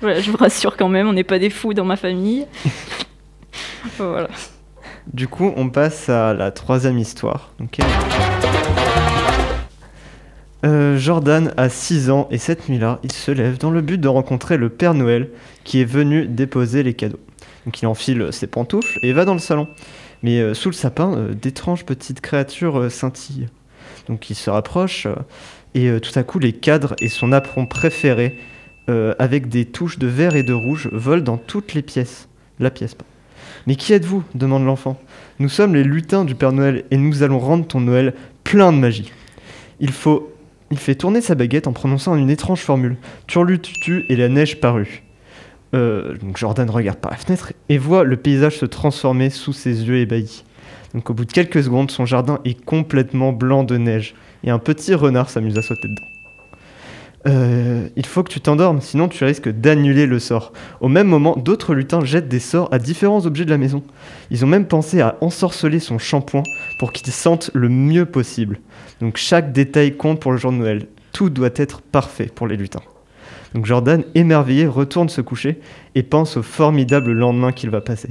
Voilà. 0.00 0.18
je 0.18 0.32
vous 0.32 0.36
rassure 0.36 0.76
quand 0.76 0.88
même, 0.88 1.06
on 1.06 1.12
n'est 1.12 1.22
pas 1.22 1.38
des 1.38 1.48
fous 1.48 1.74
dans 1.74 1.84
ma 1.84 1.94
famille. 1.94 2.44
voilà. 3.98 4.28
Du 5.12 5.28
coup, 5.28 5.52
on 5.56 5.68
passe 5.68 6.08
à 6.08 6.34
la 6.34 6.50
troisième 6.50 6.98
histoire. 6.98 7.52
Euh, 10.64 10.96
Jordan 10.96 11.52
a 11.56 11.68
6 11.68 12.10
ans 12.10 12.28
et 12.30 12.38
cette 12.38 12.68
nuit-là, 12.68 13.00
il 13.02 13.10
se 13.10 13.32
lève 13.32 13.58
dans 13.58 13.70
le 13.70 13.80
but 13.80 13.98
de 13.98 14.06
rencontrer 14.06 14.56
le 14.56 14.68
Père 14.68 14.94
Noël 14.94 15.28
qui 15.64 15.80
est 15.80 15.84
venu 15.84 16.26
déposer 16.26 16.82
les 16.82 16.94
cadeaux. 16.94 17.18
Donc 17.66 17.82
il 17.82 17.86
enfile 17.86 18.28
ses 18.30 18.46
pantoufles 18.46 18.98
et 19.02 19.12
va 19.12 19.24
dans 19.24 19.34
le 19.34 19.40
salon. 19.40 19.66
Mais 20.22 20.38
euh, 20.38 20.54
sous 20.54 20.68
le 20.68 20.74
sapin, 20.74 21.14
euh, 21.16 21.34
d'étranges 21.34 21.84
petites 21.84 22.20
créatures 22.20 22.90
scintillent. 22.92 23.48
Donc 24.08 24.30
il 24.30 24.34
se 24.34 24.50
rapproche 24.50 25.08
et 25.74 25.90
tout 26.00 26.16
à 26.18 26.22
coup 26.22 26.38
les 26.38 26.52
cadres 26.52 26.94
et 27.00 27.08
son 27.08 27.32
apron 27.32 27.66
préféré 27.66 28.38
avec 29.18 29.48
des 29.48 29.64
touches 29.64 29.98
de 29.98 30.06
vert 30.06 30.34
et 30.34 30.42
de 30.42 30.52
rouge 30.52 30.88
volent 30.92 31.22
dans 31.22 31.36
toutes 31.38 31.72
les 31.72 31.82
pièces. 31.82 32.28
La 32.58 32.70
pièce 32.70 32.94
pas. 32.94 33.04
Mais 33.66 33.76
qui 33.76 33.92
êtes-vous? 33.92 34.24
demande 34.34 34.66
l'enfant. 34.66 35.00
Nous 35.38 35.48
sommes 35.48 35.74
les 35.74 35.84
lutins 35.84 36.24
du 36.24 36.34
Père 36.34 36.52
Noël 36.52 36.84
et 36.90 36.96
nous 36.96 37.22
allons 37.22 37.38
rendre 37.38 37.66
ton 37.66 37.80
Noël 37.80 38.12
plein 38.44 38.72
de 38.72 38.78
magie. 38.78 39.12
Il 39.80 39.92
faut 39.92 40.31
il 40.72 40.78
fait 40.78 40.94
tourner 40.94 41.20
sa 41.20 41.34
baguette 41.34 41.66
en 41.66 41.72
prononçant 41.72 42.16
une 42.16 42.30
étrange 42.30 42.60
formule. 42.60 42.96
Turlututu 43.26 44.06
et 44.08 44.16
la 44.16 44.30
neige 44.30 44.58
parut. 44.58 45.02
Euh, 45.74 46.14
Jordan 46.34 46.68
regarde 46.70 46.98
par 46.98 47.12
la 47.12 47.18
fenêtre 47.18 47.52
et 47.68 47.76
voit 47.76 48.04
le 48.04 48.16
paysage 48.16 48.56
se 48.56 48.64
transformer 48.64 49.28
sous 49.28 49.52
ses 49.52 49.84
yeux 49.84 49.98
ébahis. 49.98 50.44
Au 50.94 51.12
bout 51.12 51.26
de 51.26 51.32
quelques 51.32 51.62
secondes, 51.62 51.90
son 51.90 52.06
jardin 52.06 52.40
est 52.46 52.64
complètement 52.64 53.32
blanc 53.32 53.64
de 53.64 53.76
neige 53.76 54.14
et 54.44 54.50
un 54.50 54.58
petit 54.58 54.94
renard 54.94 55.28
s'amuse 55.28 55.58
à 55.58 55.62
sauter 55.62 55.88
dedans. 55.88 56.21
Euh, 57.26 57.88
il 57.94 58.06
faut 58.06 58.22
que 58.22 58.32
tu 58.32 58.40
t'endormes, 58.40 58.80
sinon 58.80 59.08
tu 59.08 59.24
risques 59.24 59.48
d'annuler 59.48 60.06
le 60.06 60.18
sort. 60.18 60.52
Au 60.80 60.88
même 60.88 61.06
moment, 61.06 61.36
d'autres 61.36 61.74
lutins 61.74 62.04
jettent 62.04 62.28
des 62.28 62.40
sorts 62.40 62.68
à 62.72 62.78
différents 62.78 63.26
objets 63.26 63.44
de 63.44 63.50
la 63.50 63.58
maison. 63.58 63.82
Ils 64.30 64.44
ont 64.44 64.48
même 64.48 64.66
pensé 64.66 65.00
à 65.00 65.16
ensorceler 65.20 65.78
son 65.78 65.98
shampoing 65.98 66.42
pour 66.78 66.92
qu'il 66.92 67.12
sente 67.12 67.50
le 67.54 67.68
mieux 67.68 68.06
possible. 68.06 68.60
Donc 69.00 69.16
chaque 69.16 69.52
détail 69.52 69.96
compte 69.96 70.20
pour 70.20 70.32
le 70.32 70.38
jour 70.38 70.52
de 70.52 70.56
Noël. 70.56 70.86
Tout 71.12 71.30
doit 71.30 71.50
être 71.56 71.80
parfait 71.80 72.30
pour 72.34 72.46
les 72.46 72.56
lutins. 72.56 72.82
Donc 73.54 73.66
Jordan, 73.66 74.02
émerveillé, 74.14 74.66
retourne 74.66 75.08
se 75.08 75.20
coucher 75.20 75.60
et 75.94 76.02
pense 76.02 76.36
au 76.36 76.42
formidable 76.42 77.12
lendemain 77.12 77.52
qu'il 77.52 77.70
va 77.70 77.80
passer. 77.80 78.10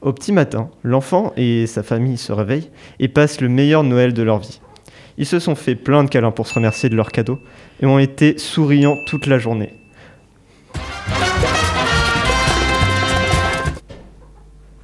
Au 0.00 0.12
petit 0.12 0.32
matin, 0.32 0.70
l'enfant 0.84 1.32
et 1.36 1.66
sa 1.66 1.82
famille 1.82 2.16
se 2.16 2.32
réveillent 2.32 2.70
et 2.98 3.08
passent 3.08 3.40
le 3.40 3.48
meilleur 3.48 3.82
Noël 3.82 4.12
de 4.14 4.22
leur 4.22 4.38
vie. 4.38 4.60
Ils 5.20 5.26
se 5.26 5.40
sont 5.40 5.56
fait 5.56 5.74
plein 5.74 6.04
de 6.04 6.08
câlins 6.08 6.30
pour 6.30 6.46
se 6.46 6.54
remercier 6.54 6.88
de 6.88 6.94
leurs 6.94 7.10
cadeaux 7.10 7.40
et 7.80 7.86
ont 7.86 7.98
été 7.98 8.38
souriants 8.38 8.96
toute 9.04 9.26
la 9.26 9.38
journée. 9.38 9.74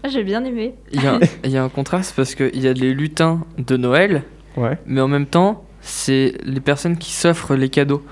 Ah, 0.03 0.09
j'ai 0.09 0.25
bien 0.25 0.45
aimé. 0.45 0.75
Il 0.93 1.00
y, 1.03 1.57
a, 1.57 1.62
un 1.62 1.69
contraste 1.75 2.14
parce 2.17 2.35
qu'il 2.35 2.61
y 2.61 2.67
a 2.67 2.73
les 2.73 2.93
lutins 2.93 3.47
de 3.59 3.76
Noël, 3.76 4.25
ouais. 4.57 4.76
mais 4.87 5.00
en 5.00 5.09
même 5.09 5.26
temps, 5.26 5.64
c'est 5.81 6.35
les 6.45 6.61
personnes 6.61 6.99
qui 6.99 7.12
s'offrent 7.12 7.55
les 7.55 7.69
cadeaux. 7.69 8.05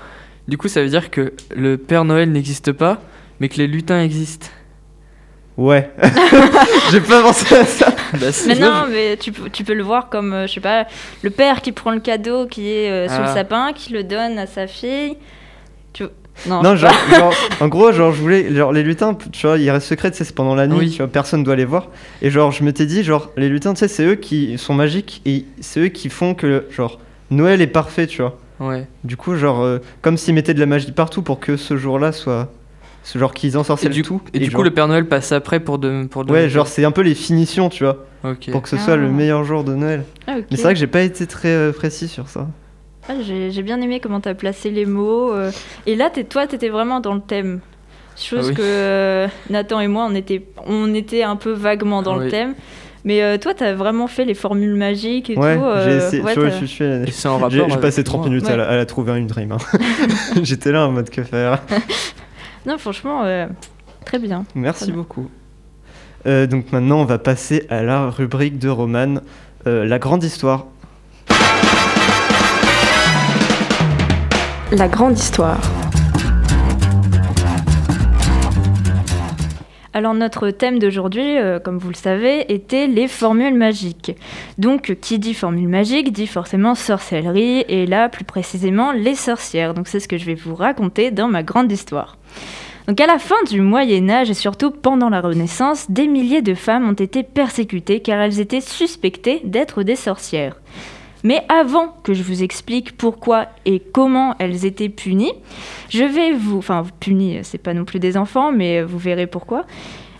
Du 0.47 0.57
coup, 0.57 0.69
ça 0.69 0.81
veut 0.81 0.89
dire 0.89 1.11
que 1.11 1.33
le 1.53 1.77
Père 1.77 2.05
Noël 2.05 2.31
n'existe 2.31 2.71
pas, 2.71 3.01
mais 3.41 3.49
que 3.49 3.57
les 3.57 3.67
lutins 3.67 4.01
existent. 4.01 4.47
Ouais. 5.57 5.89
J'ai 6.91 7.01
pas 7.01 7.21
pensé 7.21 7.55
à 7.55 7.65
ça. 7.65 7.93
Bah, 8.13 8.27
mais 8.47 8.55
non, 8.55 8.85
mais 8.89 9.17
tu, 9.17 9.31
tu, 9.51 9.63
peux 9.63 9.73
le 9.73 9.83
voir 9.83 10.09
comme, 10.09 10.33
euh, 10.33 10.47
je 10.47 10.53
sais 10.53 10.59
pas, 10.59 10.87
le 11.21 11.29
père 11.29 11.61
qui 11.61 11.71
prend 11.71 11.91
le 11.91 11.99
cadeau 11.99 12.47
qui 12.47 12.69
est 12.71 12.89
euh, 12.89 13.07
sous 13.07 13.21
le 13.21 13.27
ah. 13.27 13.33
sapin, 13.33 13.73
qui 13.73 13.93
le 13.93 14.03
donne 14.03 14.37
à 14.39 14.47
sa 14.47 14.65
fille. 14.65 15.15
Tu... 15.93 16.05
Non, 16.47 16.75
genre, 16.75 16.91
en 17.59 17.67
gros, 17.67 17.91
genre, 17.91 18.11
je 18.11 18.19
voulais, 18.19 18.53
genre, 18.53 18.73
les 18.73 18.81
lutins, 18.81 19.15
tu 19.31 19.45
vois, 19.45 19.57
ils 19.57 19.69
restent 19.69 19.87
secrets, 19.87 20.11
c'est 20.13 20.33
pendant 20.33 20.55
la 20.55 20.65
nuit, 20.65 20.89
tu 20.89 20.97
vois, 20.97 21.07
personne 21.07 21.43
doit 21.43 21.55
les 21.55 21.65
voir. 21.65 21.89
Et 22.21 22.31
genre, 22.31 22.51
je 22.51 22.63
m'étais 22.63 22.87
dit, 22.87 23.03
genre, 23.03 23.29
les 23.37 23.49
lutins, 23.49 23.73
tu 23.73 23.79
sais, 23.79 23.87
c'est 23.87 24.05
eux 24.05 24.15
qui 24.15 24.57
sont 24.57 24.73
magiques 24.73 25.21
et 25.25 25.45
c'est 25.61 25.79
eux 25.81 25.87
qui 25.89 26.09
font 26.09 26.33
que, 26.33 26.65
genre, 26.71 26.99
Noël 27.29 27.61
est 27.61 27.67
parfait, 27.67 28.07
tu 28.07 28.21
vois. 28.21 28.37
Ouais. 28.59 28.87
Du 29.03 29.17
coup, 29.17 29.35
genre, 29.35 29.61
euh, 29.61 29.79
comme 30.01 30.17
s'ils 30.17 30.33
mettaient 30.33 30.53
de 30.53 30.59
la 30.59 30.65
magie 30.65 30.91
partout 30.91 31.21
pour 31.21 31.39
que 31.39 31.57
ce 31.57 31.77
jour-là 31.77 32.11
soit 32.11 32.51
C'est 33.03 33.19
genre 33.19 33.33
qu'ils 33.33 33.53
Et 33.53 33.55
ensorcellent 33.57 33.91
du, 33.91 34.01
tout. 34.01 34.21
et 34.33 34.39
du 34.39 34.45
genre- 34.49 34.59
coup, 34.59 34.63
le 34.63 34.71
Père 34.71 34.87
Noël 34.87 35.05
passe 35.07 35.31
après 35.33 35.59
pour 35.59 35.77
de. 35.77 36.05
Pour 36.09 36.23
de 36.25 36.31
Ouais, 36.31 36.47
genre 36.49 36.67
c'est 36.67 36.85
un 36.85 36.91
peu 36.91 37.01
les 37.01 37.15
finitions, 37.15 37.67
tu 37.69 37.83
vois, 37.83 38.05
pour 38.51 38.61
que 38.61 38.69
ce 38.69 38.77
soit 38.77 38.95
le 38.95 39.07
Ah. 39.07 39.09
meilleur 39.11 39.43
jour 39.43 39.63
de 39.65 39.73
Noël. 39.75 40.05
Ah. 40.27 40.35
Mais 40.49 40.55
c'est 40.57 40.63
vrai 40.63 40.73
que 40.73 40.79
j'ai 40.79 40.87
pas 40.87 41.01
été 41.01 41.27
très 41.27 41.49
euh, 41.49 41.71
précis 41.73 42.07
sur 42.07 42.29
ça. 42.29 42.47
Ah, 43.09 43.15
j'ai 43.21 43.51
j'ai 43.51 43.61
bien 43.61 43.81
aimé 43.81 43.99
comment 43.99 44.21
tu 44.21 44.29
as 44.29 44.35
placé 44.35 44.69
les 44.71 44.85
mots. 44.85 45.33
euh, 45.33 45.51
et 45.85 45.95
là, 45.95 46.09
t'es- 46.09 46.23
toi, 46.23 46.47
tu 46.47 46.55
étais 46.55 46.69
vraiment 46.69 47.01
dans 47.01 47.13
le 47.13 47.19
thème. 47.21 47.59
Chose 48.15 48.45
Ah 48.45 48.49
oui. 48.49 48.53
que 48.55 48.61
euh, 48.61 49.27
Nathan 49.49 49.79
et 49.81 49.87
moi, 49.89 50.07
on 50.09 50.15
était, 50.15 50.45
on 50.65 50.93
était 50.93 51.23
un 51.23 51.35
peu 51.35 51.51
vaguement 51.51 52.01
dans 52.03 52.15
le 52.15 52.25
Oui. 52.25 52.31
thème. 52.31 52.53
Mais 53.05 53.21
euh, 53.21 53.37
toi, 53.37 53.53
tu 53.53 53.65
as 53.65 53.73
vraiment 53.73 54.07
fait 54.07 54.23
les 54.23 54.33
formules 54.35 54.75
magiques 54.75 55.29
et 55.29 55.35
Ouais, 55.37 55.57
tout. 55.57 55.61
j'ai 55.83 55.89
euh, 55.91 55.97
essayé. 56.07 56.21
ouais, 56.23 56.33
tu 56.33 56.39
vois, 56.39 56.49
t'as- 56.51 56.59
je 56.61 56.65
suis 56.65 56.85
Et 56.85 57.05
J'ai 57.07 57.77
passé 57.77 57.99
avec 57.99 58.05
30 58.05 58.21
moi. 58.21 58.29
minutes 58.29 58.47
à, 58.47 58.55
la, 58.55 58.69
à 58.69 58.75
la 58.77 58.85
trouver 58.85 59.17
une 59.19 59.27
dream. 59.27 59.51
hein. 59.51 59.57
J'étais 60.41 60.71
là 60.71 60.87
en 60.87 60.91
mode 60.93 61.09
que 61.09 61.21
faire? 61.23 61.61
Non, 62.65 62.77
franchement, 62.77 63.23
euh, 63.23 63.47
très 64.05 64.19
bien. 64.19 64.45
Merci 64.55 64.91
beaucoup. 64.91 65.29
Euh, 66.25 66.47
donc 66.47 66.71
maintenant, 66.71 67.01
on 67.01 67.05
va 67.05 67.17
passer 67.17 67.65
à 67.69 67.83
la 67.83 68.09
rubrique 68.09 68.57
de 68.57 68.69
Roman, 68.69 69.15
euh, 69.67 69.85
la 69.85 69.99
grande 69.99 70.23
histoire. 70.23 70.65
La 74.71 74.87
grande 74.87 75.17
histoire. 75.17 75.59
Alors 79.95 80.15
notre 80.15 80.49
thème 80.49 80.79
d'aujourd'hui, 80.79 81.37
euh, 81.37 81.59
comme 81.59 81.77
vous 81.77 81.89
le 81.89 81.95
savez, 81.95 82.51
était 82.51 82.87
les 82.87 83.07
formules 83.07 83.53
magiques. 83.53 84.15
Donc 84.57 84.97
qui 84.99 85.19
dit 85.19 85.35
formule 85.35 85.67
magique 85.67 86.11
dit 86.11 86.25
forcément 86.25 86.73
sorcellerie 86.73 87.63
et 87.67 87.85
là 87.85 88.09
plus 88.09 88.23
précisément 88.25 88.91
les 88.91 89.13
sorcières. 89.13 89.75
Donc 89.75 89.87
c'est 89.87 89.99
ce 89.99 90.07
que 90.07 90.17
je 90.17 90.25
vais 90.25 90.33
vous 90.33 90.55
raconter 90.55 91.11
dans 91.11 91.27
ma 91.27 91.43
grande 91.43 91.71
histoire. 91.71 92.17
Donc 92.87 92.99
à 92.99 93.05
la 93.05 93.19
fin 93.19 93.41
du 93.49 93.61
Moyen 93.61 94.09
Âge 94.09 94.31
et 94.31 94.33
surtout 94.33 94.71
pendant 94.71 95.09
la 95.09 95.21
Renaissance, 95.21 95.89
des 95.89 96.07
milliers 96.07 96.41
de 96.41 96.55
femmes 96.55 96.89
ont 96.89 96.93
été 96.93 97.21
persécutées 97.21 97.99
car 97.99 98.19
elles 98.19 98.39
étaient 98.39 98.61
suspectées 98.61 99.41
d'être 99.43 99.83
des 99.83 99.95
sorcières. 99.95 100.57
Mais 101.23 101.43
avant 101.49 101.95
que 102.03 102.13
je 102.13 102.21
vous 102.21 102.43
explique 102.43 102.97
pourquoi 102.97 103.47
et 103.65 103.79
comment 103.79 104.35
elles 104.39 104.65
étaient 104.65 104.89
punies, 104.89 105.33
je 105.89 106.03
vais 106.03 106.33
vous, 106.33 106.57
enfin 106.57 106.85
punies, 106.99 107.39
c'est 107.43 107.57
pas 107.57 107.73
non 107.73 107.85
plus 107.85 107.99
des 107.99 108.17
enfants, 108.17 108.51
mais 108.51 108.83
vous 108.83 108.97
verrez 108.97 109.27
pourquoi. 109.27 109.65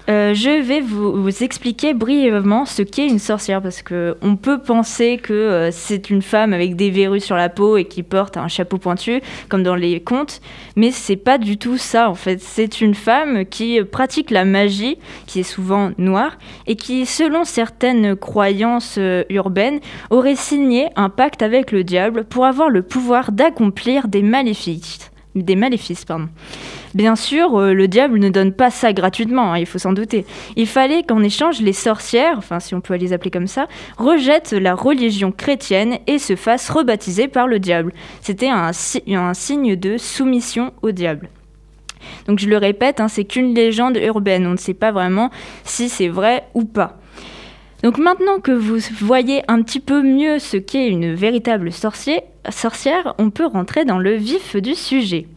Euh, 0.09 0.33
je 0.33 0.61
vais 0.61 0.81
vous, 0.81 1.29
expliquer 1.43 1.93
brièvement 1.93 2.65
ce 2.65 2.81
qu'est 2.81 3.07
une 3.07 3.19
sorcière 3.19 3.61
parce 3.61 3.81
que 3.81 4.17
on 4.21 4.35
peut 4.35 4.59
penser 4.61 5.17
que 5.17 5.33
euh, 5.33 5.71
c'est 5.71 6.09
une 6.09 6.21
femme 6.21 6.51
avec 6.51 6.75
des 6.75 6.89
verrues 6.89 7.21
sur 7.21 7.37
la 7.37 7.47
peau 7.47 7.77
et 7.77 7.85
qui 7.85 8.03
porte 8.03 8.35
un 8.35 8.49
chapeau 8.49 8.77
pointu 8.77 9.21
comme 9.47 9.63
dans 9.63 9.75
les 9.75 10.01
contes, 10.01 10.41
mais 10.75 10.91
c'est 10.91 11.15
pas 11.15 11.37
du 11.37 11.57
tout 11.57 11.77
ça 11.77 12.09
en 12.09 12.15
fait. 12.15 12.41
C'est 12.41 12.81
une 12.81 12.95
femme 12.95 13.45
qui 13.45 13.81
pratique 13.83 14.29
la 14.29 14.43
magie, 14.43 14.97
qui 15.25 15.39
est 15.39 15.43
souvent 15.43 15.91
noire 15.97 16.37
et 16.67 16.75
qui, 16.75 17.05
selon 17.05 17.45
certaines 17.45 18.17
croyances 18.17 18.95
euh, 18.97 19.23
urbaines, 19.29 19.79
aurait 20.09 20.35
signé 20.35 20.89
un 20.97 21.09
pacte 21.09 21.41
avec 21.41 21.71
le 21.71 21.85
diable 21.85 22.25
pour 22.25 22.45
avoir 22.45 22.69
le 22.69 22.83
pouvoir 22.83 23.31
d'accomplir 23.31 24.09
des 24.09 24.21
maléfices. 24.21 25.11
Des 25.35 25.55
maléfices, 25.55 26.05
pardon. 26.05 26.27
Bien 26.93 27.15
sûr, 27.15 27.57
euh, 27.59 27.73
le 27.73 27.87
diable 27.87 28.19
ne 28.19 28.29
donne 28.29 28.53
pas 28.53 28.69
ça 28.69 28.93
gratuitement, 28.93 29.53
hein, 29.53 29.57
il 29.57 29.65
faut 29.65 29.79
s'en 29.79 29.93
douter. 29.93 30.25
Il 30.55 30.67
fallait 30.67 31.01
qu'en 31.01 31.23
échange, 31.23 31.59
les 31.59 31.73
sorcières, 31.73 32.37
enfin 32.37 32.59
si 32.59 32.75
on 32.75 32.81
peut 32.81 32.95
les 32.95 33.13
appeler 33.13 33.31
comme 33.31 33.47
ça, 33.47 33.67
rejettent 33.97 34.51
la 34.53 34.75
religion 34.75 35.31
chrétienne 35.31 35.97
et 36.05 36.19
se 36.19 36.35
fassent 36.35 36.69
rebaptiser 36.69 37.27
par 37.27 37.47
le 37.47 37.57
diable. 37.57 37.93
C'était 38.21 38.49
un, 38.49 38.73
si- 38.73 39.03
un 39.15 39.33
signe 39.33 39.75
de 39.75 39.97
soumission 39.97 40.71
au 40.83 40.91
diable. 40.91 41.29
Donc 42.27 42.37
je 42.37 42.47
le 42.47 42.57
répète, 42.57 42.99
hein, 42.99 43.07
c'est 43.07 43.23
qu'une 43.23 43.55
légende 43.55 43.97
urbaine, 43.97 44.45
on 44.45 44.51
ne 44.51 44.57
sait 44.57 44.73
pas 44.75 44.91
vraiment 44.91 45.31
si 45.63 45.89
c'est 45.89 46.09
vrai 46.09 46.43
ou 46.53 46.63
pas. 46.63 46.99
Donc 47.81 47.97
maintenant 47.97 48.39
que 48.39 48.51
vous 48.51 48.77
voyez 49.01 49.41
un 49.47 49.61
petit 49.63 49.79
peu 49.79 50.03
mieux 50.03 50.37
ce 50.37 50.57
qu'est 50.57 50.87
une 50.87 51.15
véritable 51.15 51.71
sorcière, 51.71 53.13
on 53.17 53.29
peut 53.29 53.47
rentrer 53.47 53.83
dans 53.83 53.97
le 53.99 54.13
vif 54.13 54.55
du 54.55 54.75
sujet. 54.75 55.27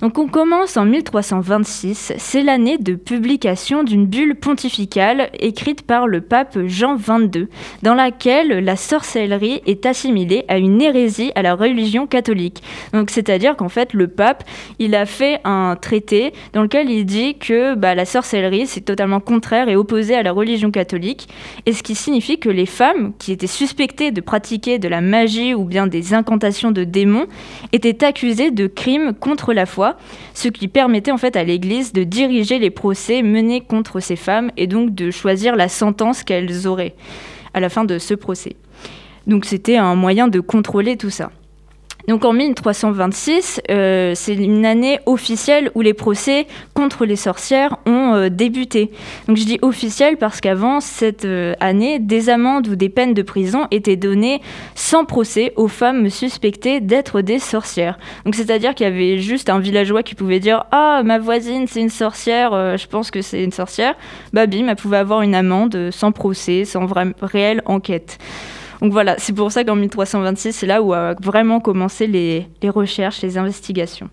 Donc 0.00 0.18
on 0.18 0.28
commence 0.28 0.76
en 0.76 0.84
1326, 0.84 2.12
c'est 2.18 2.42
l'année 2.42 2.76
de 2.76 2.94
publication 2.94 3.82
d'une 3.82 4.06
bulle 4.06 4.34
pontificale 4.34 5.30
écrite 5.38 5.82
par 5.82 6.06
le 6.06 6.20
pape 6.20 6.58
Jean 6.66 6.96
XXII, 6.96 7.48
dans 7.82 7.94
laquelle 7.94 8.64
la 8.64 8.76
sorcellerie 8.76 9.62
est 9.66 9.86
assimilée 9.86 10.44
à 10.48 10.58
une 10.58 10.82
hérésie 10.82 11.32
à 11.34 11.42
la 11.42 11.54
religion 11.54 12.06
catholique. 12.06 12.62
Donc 12.92 13.10
c'est-à-dire 13.10 13.56
qu'en 13.56 13.70
fait 13.70 13.94
le 13.94 14.08
pape, 14.08 14.44
il 14.78 14.94
a 14.94 15.06
fait 15.06 15.40
un 15.44 15.76
traité 15.80 16.32
dans 16.52 16.62
lequel 16.62 16.90
il 16.90 17.06
dit 17.06 17.38
que 17.38 17.74
bah, 17.74 17.94
la 17.94 18.04
sorcellerie 18.04 18.66
c'est 18.66 18.82
totalement 18.82 19.20
contraire 19.20 19.68
et 19.68 19.76
opposé 19.76 20.14
à 20.14 20.22
la 20.22 20.32
religion 20.32 20.70
catholique, 20.70 21.28
et 21.64 21.72
ce 21.72 21.82
qui 21.82 21.94
signifie 21.94 22.38
que 22.38 22.50
les 22.50 22.66
femmes 22.66 23.12
qui 23.18 23.32
étaient 23.32 23.46
suspectées 23.46 24.10
de 24.10 24.20
pratiquer 24.20 24.78
de 24.78 24.88
la 24.88 25.00
magie 25.00 25.54
ou 25.54 25.64
bien 25.64 25.86
des 25.86 26.12
incantations 26.12 26.70
de 26.70 26.84
démons 26.84 27.26
étaient 27.72 28.04
accusées 28.04 28.50
de 28.50 28.66
crimes 28.66 29.14
contre 29.14 29.52
la 29.52 29.64
foi, 29.66 29.85
ce 30.34 30.48
qui 30.48 30.68
permettait 30.68 31.12
en 31.12 31.18
fait 31.18 31.36
à 31.36 31.44
l'Église 31.44 31.92
de 31.92 32.04
diriger 32.04 32.58
les 32.58 32.70
procès 32.70 33.22
menés 33.22 33.60
contre 33.60 34.00
ces 34.00 34.16
femmes 34.16 34.50
et 34.56 34.66
donc 34.66 34.94
de 34.94 35.10
choisir 35.10 35.56
la 35.56 35.68
sentence 35.68 36.22
qu'elles 36.24 36.66
auraient 36.66 36.94
à 37.54 37.60
la 37.60 37.68
fin 37.68 37.84
de 37.84 37.98
ce 37.98 38.14
procès. 38.14 38.56
Donc 39.26 39.44
c'était 39.44 39.76
un 39.76 39.94
moyen 39.94 40.28
de 40.28 40.40
contrôler 40.40 40.96
tout 40.96 41.10
ça. 41.10 41.30
Donc 42.08 42.24
en 42.24 42.32
1326, 42.32 43.62
euh, 43.70 44.12
c'est 44.14 44.34
une 44.34 44.64
année 44.64 45.00
officielle 45.06 45.70
où 45.74 45.80
les 45.80 45.94
procès 45.94 46.46
contre 46.74 47.04
les 47.04 47.16
sorcières 47.16 47.78
ont 47.84 48.14
euh, 48.14 48.28
débuté. 48.28 48.92
Donc 49.26 49.36
je 49.36 49.44
dis 49.44 49.58
officielle 49.62 50.16
parce 50.16 50.40
qu'avant 50.40 50.80
cette 50.80 51.24
euh, 51.24 51.54
année, 51.58 51.98
des 51.98 52.30
amendes 52.30 52.68
ou 52.68 52.76
des 52.76 52.88
peines 52.88 53.14
de 53.14 53.22
prison 53.22 53.66
étaient 53.72 53.96
données 53.96 54.40
sans 54.76 55.04
procès 55.04 55.52
aux 55.56 55.68
femmes 55.68 56.08
suspectées 56.08 56.80
d'être 56.80 57.22
des 57.22 57.40
sorcières. 57.40 57.98
Donc 58.24 58.36
c'est-à-dire 58.36 58.74
qu'il 58.74 58.86
y 58.86 58.90
avait 58.90 59.18
juste 59.18 59.50
un 59.50 59.58
villageois 59.58 60.04
qui 60.04 60.14
pouvait 60.14 60.40
dire 60.40 60.64
ah 60.70 61.02
ma 61.04 61.18
voisine 61.18 61.66
c'est 61.66 61.80
une 61.80 61.90
sorcière, 61.90 62.76
je 62.76 62.86
pense 62.86 63.10
que 63.10 63.20
c'est 63.20 63.42
une 63.42 63.52
sorcière. 63.52 63.94
Bah 64.32 64.46
bim, 64.46 64.68
elle 64.68 64.76
pouvait 64.76 64.96
avoir 64.98 65.22
une 65.22 65.34
amende 65.34 65.90
sans 65.90 66.12
procès, 66.12 66.64
sans 66.64 66.86
vraie 66.86 67.12
réelle 67.20 67.62
enquête. 67.66 68.18
Donc 68.80 68.92
voilà, 68.92 69.16
c'est 69.18 69.32
pour 69.32 69.52
ça 69.52 69.64
qu'en 69.64 69.76
1326, 69.76 70.52
c'est 70.52 70.66
là 70.66 70.82
où 70.82 70.92
a 70.92 71.14
vraiment 71.22 71.60
commencé 71.60 72.06
les, 72.06 72.46
les 72.62 72.68
recherches, 72.68 73.22
les 73.22 73.38
investigations. 73.38 74.10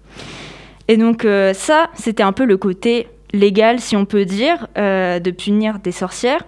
Et 0.88 0.98
donc 0.98 1.26
euh, 1.26 1.54
ça, 1.54 1.90
c'était 1.94 2.24
un 2.24 2.34
peu 2.34 2.46
le 2.46 2.58
côté 2.58 3.08
légal, 3.34 3.80
si 3.80 3.96
on 3.96 4.06
peut 4.06 4.26
dire, 4.26 4.68
euh, 4.78 5.20
de 5.20 5.32
punir 5.32 5.80
des 5.80 5.92
sorcières. 5.92 6.46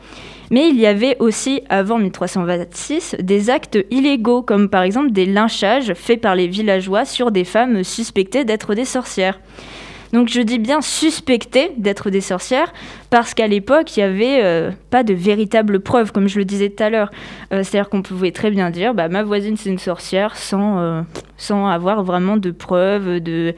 Mais 0.52 0.70
il 0.70 0.80
y 0.80 0.86
avait 0.86 1.18
aussi, 1.20 1.64
avant 1.70 1.98
1326, 1.98 3.16
des 3.20 3.50
actes 3.50 3.80
illégaux, 3.90 4.44
comme 4.44 4.70
par 4.70 4.84
exemple 4.84 5.12
des 5.12 5.26
lynchages 5.26 5.94
faits 5.96 6.22
par 6.22 6.36
les 6.36 6.48
villageois 6.48 7.04
sur 7.06 7.32
des 7.32 7.44
femmes 7.44 7.84
suspectées 7.84 8.46
d'être 8.46 8.76
des 8.76 8.86
sorcières. 8.86 9.40
Donc 10.14 10.30
je 10.30 10.42
dis 10.42 10.60
bien 10.60 10.82
suspectées 10.82 11.72
d'être 11.78 12.10
des 12.10 12.22
sorcières 12.22 12.74
parce 13.10 13.34
qu'à 13.34 13.48
l'époque, 13.48 13.96
il 13.98 14.00
n'y 14.00 14.04
avait 14.04 14.44
euh, 14.44 14.72
pas 14.90 15.04
de 15.04 15.14
véritables 15.14 15.80
preuves, 15.80 16.12
comme 16.12 16.28
je 16.28 16.40
le 16.40 16.46
disais 16.46 16.70
tout 16.70 16.84
à 16.84 16.90
l'heure. 16.90 17.12
Euh, 17.54 17.64
C'est-à-dire 17.64 17.90
qu'on 17.90 18.02
pouvait 18.02 18.32
très 18.32 18.52
bien 18.52 18.70
dire 18.70 18.94
bah, 18.94 19.08
ma 19.10 19.24
voisine 19.24 19.58
c'est 19.58 19.70
une 19.70 19.80
sorcière 19.80 20.36
sans, 20.36 20.80
euh, 20.80 21.02
sans 21.38 21.68
avoir 21.68 22.04
vraiment 22.04 22.38
de 22.38 22.52
preuves, 22.52 23.20
de, 23.20 23.54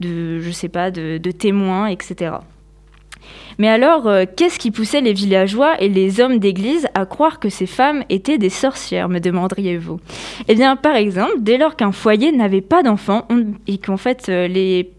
de 0.00 0.40
je 0.40 0.50
sais 0.50 0.68
pas, 0.68 0.90
de 0.90 1.30
témoins, 1.30 1.86
etc. 1.86 2.32
Mais 3.58 3.68
alors, 3.68 4.06
euh, 4.06 4.24
qu'est-ce 4.36 4.58
qui 4.58 4.70
poussait 4.70 5.00
les 5.00 5.12
villageois 5.12 5.80
et 5.80 5.88
les 5.88 6.20
hommes 6.20 6.38
d'église 6.38 6.88
à 6.94 7.06
croire 7.06 7.38
que 7.38 7.48
ces 7.48 7.66
femmes 7.66 8.04
étaient 8.08 8.38
des 8.38 8.48
sorcières, 8.48 9.08
me 9.08 9.18
demanderiez-vous 9.18 10.00
Eh 10.48 10.54
bien, 10.54 10.76
par 10.76 10.96
exemple, 10.96 11.36
dès 11.38 11.58
lors 11.58 11.76
qu'un 11.76 11.92
foyer 11.92 12.32
n'avait 12.32 12.60
pas 12.60 12.82
d'enfants 12.82 13.26
et 13.66 13.78
qu'en 13.78 13.96
fait 13.96 14.28
euh, 14.28 14.48
les, 14.48 14.90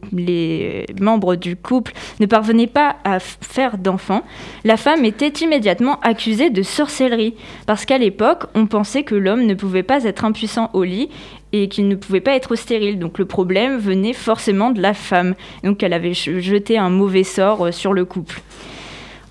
membres 0.99 1.35
du 1.35 1.55
couple 1.55 1.93
ne 2.19 2.25
parvenaient 2.25 2.67
pas 2.67 2.97
à 3.03 3.19
faire 3.19 3.77
d'enfants, 3.77 4.23
la 4.63 4.77
femme 4.77 5.05
était 5.05 5.43
immédiatement 5.43 5.99
accusée 6.01 6.49
de 6.49 6.61
sorcellerie. 6.61 7.35
Parce 7.65 7.85
qu'à 7.85 7.97
l'époque, 7.97 8.45
on 8.55 8.65
pensait 8.65 9.03
que 9.03 9.15
l'homme 9.15 9.45
ne 9.45 9.53
pouvait 9.53 9.83
pas 9.83 10.03
être 10.03 10.25
impuissant 10.25 10.69
au 10.73 10.83
lit 10.83 11.09
et 11.53 11.69
qu'il 11.69 11.87
ne 11.87 11.95
pouvait 11.95 12.19
pas 12.19 12.35
être 12.35 12.55
stérile. 12.55 12.99
Donc 12.99 13.19
le 13.19 13.25
problème 13.25 13.77
venait 13.77 14.13
forcément 14.13 14.71
de 14.71 14.81
la 14.81 14.93
femme. 14.93 15.35
Donc 15.63 15.83
elle 15.83 15.93
avait 15.93 16.13
jeté 16.13 16.77
un 16.77 16.89
mauvais 16.89 17.23
sort 17.23 17.67
euh, 17.67 17.71
sur 17.71 17.93
le 17.93 18.03
couple. 18.03 18.41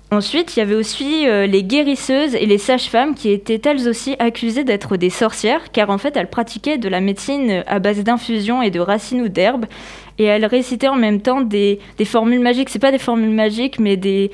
Ensuite, 0.09 0.55
il 0.55 0.59
y 0.59 0.61
avait 0.61 0.75
aussi 0.75 1.27
euh, 1.27 1.47
les 1.47 1.63
guérisseuses 1.63 2.35
et 2.35 2.45
les 2.45 2.59
sages-femmes 2.59 3.15
qui 3.15 3.31
étaient 3.31 3.61
elles 3.67 3.87
aussi 3.89 4.15
accusées 4.19 4.63
d'être 4.63 4.95
des 4.95 5.09
sorcières, 5.09 5.71
car 5.71 5.89
en 5.89 5.97
fait 5.97 6.15
elles 6.15 6.29
pratiquaient 6.29 6.77
de 6.77 6.87
la 6.87 7.01
médecine 7.01 7.63
à 7.65 7.79
base 7.79 8.03
d'infusions 8.03 8.61
et 8.61 8.69
de 8.69 8.79
racines 8.79 9.21
ou 9.21 9.27
d'herbes, 9.27 9.65
et 10.19 10.25
elles 10.25 10.45
récitaient 10.45 10.87
en 10.87 10.95
même 10.95 11.19
temps 11.19 11.41
des, 11.41 11.79
des 11.97 12.05
formules 12.05 12.41
magiques. 12.41 12.69
C'est 12.69 12.77
pas 12.77 12.91
des 12.91 12.99
formules 12.99 13.31
magiques, 13.31 13.79
mais 13.79 13.97
des, 13.97 14.29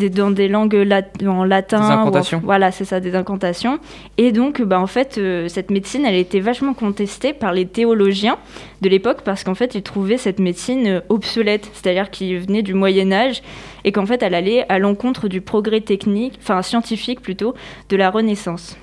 des, 0.00 0.10
dans 0.10 0.30
des 0.30 0.48
langues 0.48 0.74
lat- 0.74 1.02
en 1.26 1.44
latin. 1.44 1.78
Des 1.80 1.86
en- 1.86 2.00
incantations. 2.00 2.40
voilà, 2.42 2.72
c'est 2.72 2.84
ça, 2.84 2.98
des 2.98 3.14
incantations. 3.14 3.78
Et 4.18 4.32
donc, 4.32 4.62
bah, 4.62 4.80
en 4.80 4.86
fait, 4.88 5.18
euh, 5.18 5.46
cette 5.48 5.70
médecine, 5.70 6.04
elle 6.04 6.16
était 6.16 6.40
vachement 6.40 6.74
contestée 6.74 7.32
par 7.32 7.52
les 7.52 7.66
théologiens 7.66 8.38
de 8.80 8.88
l'époque 8.88 9.18
parce 9.24 9.44
qu'en 9.44 9.54
fait, 9.54 9.74
ils 9.74 9.82
trouvaient 9.82 10.16
cette 10.16 10.38
médecine 10.40 10.86
euh, 10.86 11.00
obsolète, 11.08 11.70
c'est-à-dire 11.72 12.10
qui 12.10 12.36
venait 12.36 12.62
du 12.62 12.74
Moyen 12.74 13.12
Âge 13.12 13.42
et 13.84 13.92
qu'en 13.92 14.06
fait, 14.06 14.22
elle 14.22 14.34
allait 14.34 14.64
à 14.68 14.78
l'encontre 14.78 15.28
du 15.28 15.40
progrès 15.40 15.80
technique, 15.80 16.38
enfin 16.42 16.62
scientifique 16.62 17.20
plutôt, 17.20 17.54
de 17.88 17.96
la 17.96 18.10
Renaissance. 18.10 18.76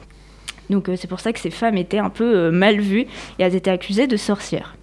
Donc, 0.69 0.89
euh, 0.89 0.95
c'est 0.97 1.07
pour 1.07 1.19
ça 1.19 1.33
que 1.33 1.39
ces 1.39 1.49
femmes 1.51 1.77
étaient 1.77 1.97
un 1.99 2.09
peu 2.09 2.23
euh, 2.35 2.51
mal 2.51 2.79
vues 2.79 3.01
et 3.39 3.43
elles 3.43 3.55
étaient 3.55 3.71
accusées 3.71 4.07
de 4.07 4.17
sorcières. 4.17 4.75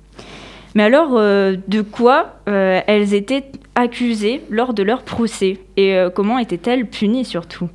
Mais 0.75 0.83
alors, 0.83 1.11
euh, 1.13 1.57
de 1.69 1.83
quoi 1.83 2.37
euh, 2.49 2.81
elles 2.89 3.15
étaient 3.15 3.45
accusées 3.75 4.43
lors 4.51 4.75
de 4.75 4.83
leur 4.83 5.03
procès 5.03 5.59
et 5.77 5.95
euh, 5.95 6.11
comment 6.11 6.39
étaient-elles 6.39 6.87
punies 6.87 7.25
surtout? 7.25 7.69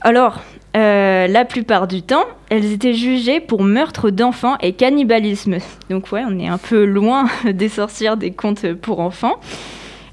Alors, 0.00 0.40
euh, 0.76 1.26
la 1.26 1.44
plupart 1.44 1.86
du 1.86 2.02
temps, 2.02 2.24
elles 2.50 2.72
étaient 2.72 2.92
jugées 2.92 3.40
pour 3.40 3.62
meurtre 3.62 4.10
d'enfants 4.10 4.56
et 4.60 4.72
cannibalisme. 4.72 5.56
Donc 5.88 6.12
ouais, 6.12 6.22
on 6.28 6.38
est 6.38 6.48
un 6.48 6.58
peu 6.58 6.84
loin 6.84 7.26
des 7.44 7.68
sorcières 7.68 8.16
des 8.16 8.30
contes 8.30 8.72
pour 8.74 9.00
enfants. 9.00 9.36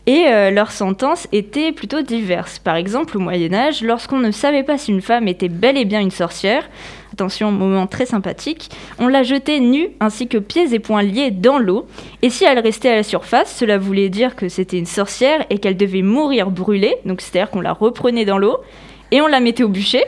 Et 0.05 0.25
euh, 0.27 0.51
leurs 0.51 0.71
sentences 0.71 1.27
étaient 1.31 1.71
plutôt 1.71 2.01
diverses. 2.01 2.59
Par 2.59 2.75
exemple, 2.75 3.17
au 3.17 3.19
Moyen 3.21 3.53
Âge, 3.53 3.81
lorsqu'on 3.81 4.17
ne 4.17 4.31
savait 4.31 4.63
pas 4.63 4.77
si 4.77 4.91
une 4.91 5.01
femme 5.01 5.27
était 5.27 5.47
bel 5.47 5.77
et 5.77 5.85
bien 5.85 6.01
une 6.01 6.11
sorcière, 6.11 6.69
attention, 7.13 7.51
moment 7.51 7.87
très 7.87 8.05
sympathique, 8.05 8.69
on 8.99 9.07
la 9.07 9.23
jetait 9.23 9.59
nue 9.59 9.89
ainsi 9.99 10.27
que 10.27 10.37
pieds 10.37 10.73
et 10.73 10.79
poings 10.79 11.03
liés 11.03 11.31
dans 11.31 11.59
l'eau. 11.59 11.85
Et 12.21 12.29
si 12.29 12.43
elle 12.43 12.59
restait 12.59 12.89
à 12.89 12.95
la 12.95 13.03
surface, 13.03 13.55
cela 13.55 13.77
voulait 13.77 14.09
dire 14.09 14.35
que 14.35 14.49
c'était 14.49 14.77
une 14.77 14.85
sorcière 14.85 15.45
et 15.49 15.59
qu'elle 15.59 15.77
devait 15.77 16.01
mourir 16.01 16.51
brûlée, 16.51 16.95
donc 17.05 17.21
c'est-à-dire 17.21 17.49
qu'on 17.49 17.61
la 17.61 17.73
reprenait 17.73 18.25
dans 18.25 18.37
l'eau 18.37 18.57
et 19.11 19.21
on 19.21 19.27
la 19.27 19.39
mettait 19.39 19.63
au 19.63 19.69
bûcher. 19.69 20.03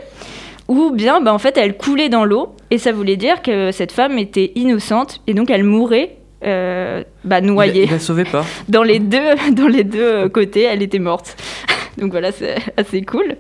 Ou 0.68 0.92
bien, 0.92 1.22
bah, 1.22 1.32
en 1.32 1.38
fait, 1.38 1.58
elle 1.58 1.78
coulait 1.78 2.10
dans 2.10 2.26
l'eau 2.26 2.56
et 2.72 2.80
ça 2.80 2.92
voulait 2.92 3.18
dire 3.18 3.44
que 3.44 3.72
cette 3.72 3.92
femme 3.92 4.18
était 4.18 4.52
innocente 4.56 5.22
et 5.28 5.36
donc 5.36 5.52
elle 5.52 5.64
mourait 5.64 6.18
euh, 6.44 7.04
bah, 7.24 7.40
Il, 7.40 7.46
noyée 7.46 7.84
il 7.84 7.92
la 7.92 8.00
sauvait 8.00 8.24
pas. 8.24 8.44
dans 8.70 8.84
les 8.84 9.00
deux, 9.00 9.36
dans 9.52 9.68
les 9.68 9.84
deux 9.84 10.28
côtés, 10.30 10.64
elle 10.64 10.82
était 10.82 11.00
morte. 11.00 11.38
Donc 11.98 12.12
voilà, 12.12 12.32
c'est 12.32 12.56
assez 12.78 13.02
cool. 13.04 13.36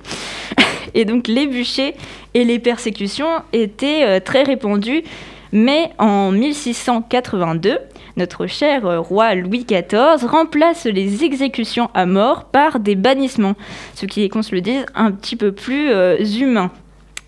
Et 0.94 1.06
donc 1.06 1.28
les 1.28 1.48
bûchers 1.48 1.96
et 2.34 2.44
les 2.44 2.60
persécutions 2.60 3.42
étaient 3.54 4.04
euh, 4.04 4.20
très 4.20 4.44
répandus, 4.44 5.04
mais 5.52 5.90
en 6.00 6.32
1682, 6.32 7.80
notre 8.18 8.48
cher 8.48 8.86
euh, 8.86 9.00
roi 9.00 9.36
Louis 9.36 9.66
XIV 9.66 10.26
remplace 10.26 10.86
les 10.86 11.24
exécutions 11.24 11.90
à 11.94 12.06
mort 12.06 12.46
par 12.46 12.80
des 12.80 12.96
bannissements, 12.96 13.56
ce 13.94 14.06
qui 14.06 14.24
est, 14.24 14.30
qu'on 14.30 14.42
se 14.42 14.56
le 14.56 14.62
dise, 14.62 14.86
un 14.96 15.12
petit 15.12 15.36
peu 15.36 15.52
plus 15.52 15.92
euh, 15.92 16.18
humain. 16.18 16.72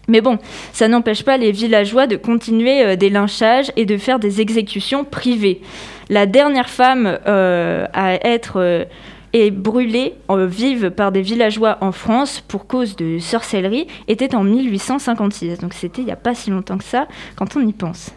Mais 0.08 0.22
bon, 0.22 0.38
ça 0.72 0.88
n'empêche 0.88 1.24
pas 1.24 1.36
les 1.36 1.52
villageois 1.52 2.08
de 2.08 2.16
continuer 2.16 2.96
des 2.96 3.10
lynchages 3.10 3.74
et 3.76 3.86
de 3.86 3.98
faire 3.98 4.20
des 4.20 4.40
exécutions 4.40 5.04
privées. 5.04 5.60
La 6.08 6.26
dernière 6.26 6.70
femme 6.70 7.20
à 7.26 8.14
être 8.26 8.88
est 9.34 9.52
brûlée 9.52 10.16
vive 10.48 10.90
par 10.92 11.12
des 11.12 11.22
villageois 11.22 11.78
en 11.82 11.92
France 11.92 12.44
pour 12.48 12.66
cause 12.68 12.96
de 12.96 13.20
sorcellerie 13.20 13.88
était 14.08 14.34
en 14.36 14.44
1856. 14.44 15.60
Donc 15.60 15.74
c'était 15.74 16.02
il 16.02 16.06
n'y 16.06 16.12
a 16.12 16.16
pas 16.16 16.34
si 16.36 16.50
longtemps 16.50 16.78
que 16.78 16.84
ça 16.84 17.08
quand 17.36 17.56
on 17.56 17.62
y 17.68 17.74
pense. 17.74 18.12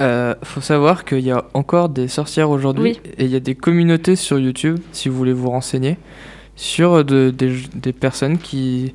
Euh, 0.00 0.34
faut 0.42 0.62
savoir 0.62 1.04
qu'il 1.04 1.20
y 1.20 1.30
a 1.30 1.44
encore 1.52 1.90
des 1.90 2.08
sorcières 2.08 2.48
aujourd'hui 2.48 2.98
Oui. 3.04 3.12
et 3.18 3.24
il 3.26 3.30
y 3.30 3.36
a 3.36 3.40
des 3.40 3.54
communautés 3.54 4.16
sur 4.16 4.38
YouTube, 4.38 4.78
si 4.92 5.10
vous 5.10 5.16
voulez 5.16 5.34
vous 5.34 5.50
renseigner, 5.50 5.98
sur 6.56 7.04
de- 7.04 7.28
des, 7.30 7.54
des 7.74 7.92
personnes 7.92 8.38
qui 8.38 8.94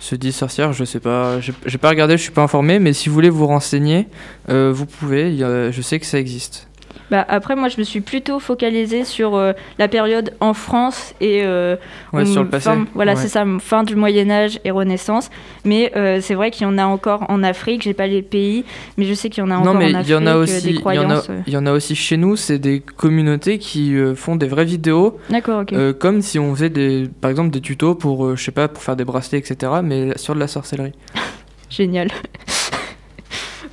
se 0.00 0.14
disent 0.14 0.36
sorcières. 0.36 0.72
Je 0.72 0.84
sais 0.84 1.00
pas, 1.00 1.38
j'ai 1.40 1.78
pas 1.78 1.90
regardé, 1.90 2.16
je 2.16 2.22
suis 2.22 2.32
pas 2.32 2.42
informé, 2.42 2.78
mais 2.78 2.94
si 2.94 3.10
vous 3.10 3.14
voulez 3.14 3.28
vous 3.28 3.46
renseigner, 3.46 4.06
euh, 4.48 4.72
vous 4.72 4.86
pouvez. 4.86 5.42
a- 5.42 5.70
je 5.70 5.82
sais 5.82 6.00
que 6.00 6.06
ça 6.06 6.18
existe. 6.18 6.67
Bah, 7.10 7.24
après, 7.28 7.56
moi, 7.56 7.68
je 7.68 7.78
me 7.78 7.84
suis 7.84 8.00
plutôt 8.02 8.38
focalisée 8.38 9.04
sur 9.04 9.34
euh, 9.34 9.52
la 9.78 9.88
période 9.88 10.34
en 10.40 10.52
France 10.52 11.14
et 11.20 11.40
euh, 11.44 11.76
Ouais, 12.12 12.26
sur 12.26 12.42
le 12.42 12.48
passé. 12.50 12.64
fin- 12.70 12.86
voilà, 12.94 13.12
Ouais. 13.14 13.18
c'est 13.20 13.28
ça, 13.28 13.44
fin 13.60 13.82
du 13.82 13.96
Moyen 13.96 14.30
Âge 14.30 14.60
et 14.64 14.70
Renaissance. 14.70 15.30
Mais 15.64 15.90
euh, 15.96 16.20
c'est 16.20 16.34
vrai 16.34 16.50
qu'il 16.50 16.62
y 16.62 16.70
en 16.70 16.76
a 16.76 16.84
encore 16.84 17.24
en 17.30 17.42
Afrique. 17.42 17.82
J'ai 17.82 17.94
pas 17.94 18.06
les 18.06 18.20
pays, 18.22 18.64
mais 18.98 19.04
je 19.06 19.14
sais 19.14 19.30
qu'il 19.30 19.42
y 19.42 19.46
en 19.46 19.50
a 19.50 19.56
encore 19.56 19.72
Non, 19.72 19.78
mais 19.78 19.86
en 19.86 19.88
il 19.88 19.96
Afrique. 19.96 20.10
y 20.10 20.14
en 20.16 20.26
a 20.26 20.36
aussi, 20.36 20.62
des 20.62 20.70
il 20.74 20.94
y 20.94 20.98
en 20.98 21.10
a, 21.10 21.16
euh. 21.16 21.40
il 21.46 21.52
y 21.52 21.56
en 21.56 21.66
a 21.66 21.72
aussi 21.72 21.94
chez 21.94 22.16
nous. 22.18 22.36
C'est 22.36 22.58
des 22.58 22.80
communautés 22.80 23.58
qui 23.58 23.94
font 24.14 24.36
des 24.36 24.46
vraies 24.48 24.64
vidéos, 24.66 25.18
D'accord, 25.30 25.62
ok. 25.62 25.74
comme 25.98 26.20
si 26.20 26.38
on 26.38 26.54
faisait 26.54 26.70
des, 26.70 27.08
par 27.20 27.30
exemple, 27.30 27.50
des 27.50 27.60
tutos 27.62 27.94
pour, 27.94 28.36
je 28.36 28.42
sais 28.42 28.52
pas, 28.52 28.68
pour 28.68 28.82
faire 28.82 28.96
des 28.96 29.04
bracelets, 29.04 29.38
etc. 29.38 29.72
Mais 29.82 30.16
sur 30.18 30.34
de 30.34 30.40
la 30.40 30.46
sorcellerie. 30.48 30.92
Génial. 31.70 32.08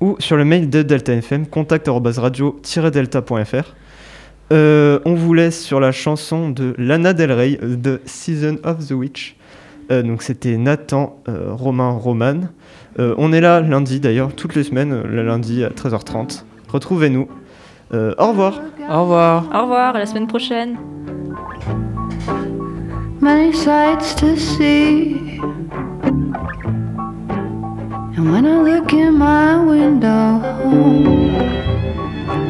ou 0.00 0.16
sur 0.18 0.36
le 0.36 0.44
mail 0.44 0.68
de 0.68 0.82
Delta 0.82 1.12
FM, 1.14 1.46
contact-radio-delta.fr. 1.46 3.74
Euh, 4.52 4.98
on 5.04 5.14
vous 5.14 5.34
laisse 5.34 5.62
sur 5.62 5.80
la 5.80 5.92
chanson 5.92 6.50
de 6.50 6.74
Lana 6.78 7.14
Del 7.14 7.32
Rey, 7.32 7.58
The 7.58 8.00
Season 8.04 8.58
of 8.64 8.86
the 8.86 8.92
Witch. 8.92 9.36
Euh, 9.90 10.02
donc 10.02 10.22
c'était 10.22 10.56
Nathan, 10.56 11.18
euh, 11.28 11.52
Romain, 11.52 11.90
Roman. 11.90 12.42
Euh, 12.98 13.14
on 13.16 13.32
est 13.32 13.40
là 13.40 13.60
lundi 13.60 13.98
d'ailleurs, 13.98 14.34
toutes 14.34 14.54
les 14.54 14.62
semaines, 14.62 15.02
le 15.02 15.22
lundi 15.22 15.64
à 15.64 15.70
13h30. 15.70 16.44
Retrouvez-nous. 16.68 17.28
Euh, 17.94 18.14
au 18.18 18.28
revoir. 18.28 18.60
Au 18.90 19.02
revoir. 19.02 19.44
Au 19.54 19.62
revoir, 19.62 19.96
à 19.96 19.98
la 19.98 20.06
semaine 20.06 20.26
prochaine. 20.26 20.76
many 23.22 23.52
sights 23.52 24.14
to 24.16 24.36
see. 24.36 25.38
And 28.16 28.32
when 28.32 28.44
I 28.44 28.60
look 28.60 28.92
in 28.92 29.16
my 29.16 29.64
window, 29.64 30.40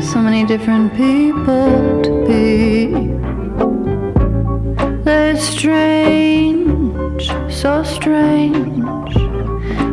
so 0.01 0.21
many 0.21 0.45
different 0.45 0.93
people 0.95 2.03
to 2.03 2.25
be. 2.27 2.87
They're 5.05 5.37
strange, 5.37 7.29
so 7.51 7.83
strange. 7.83 9.17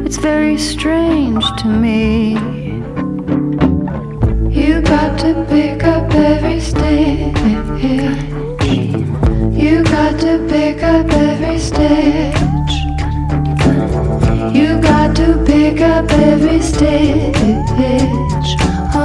It's 0.05 0.17
very 0.17 0.57
strange 0.57 1.45
to 1.61 1.67
me. 1.67 2.33
You 4.49 4.81
got 4.81 5.19
to 5.19 5.45
pick 5.49 5.83
up 5.83 6.11
every 6.13 6.59
stitch. 6.59 7.37
You 9.63 9.83
got 9.83 10.19
to 10.21 10.45
pick 10.49 10.83
up 10.83 11.11
every 11.11 11.59
stitch. 11.59 12.35
You 14.55 14.79
got 14.81 15.15
to 15.17 15.43
pick 15.45 15.81
up 15.81 16.09
every 16.11 16.61
stitch. 16.61 18.68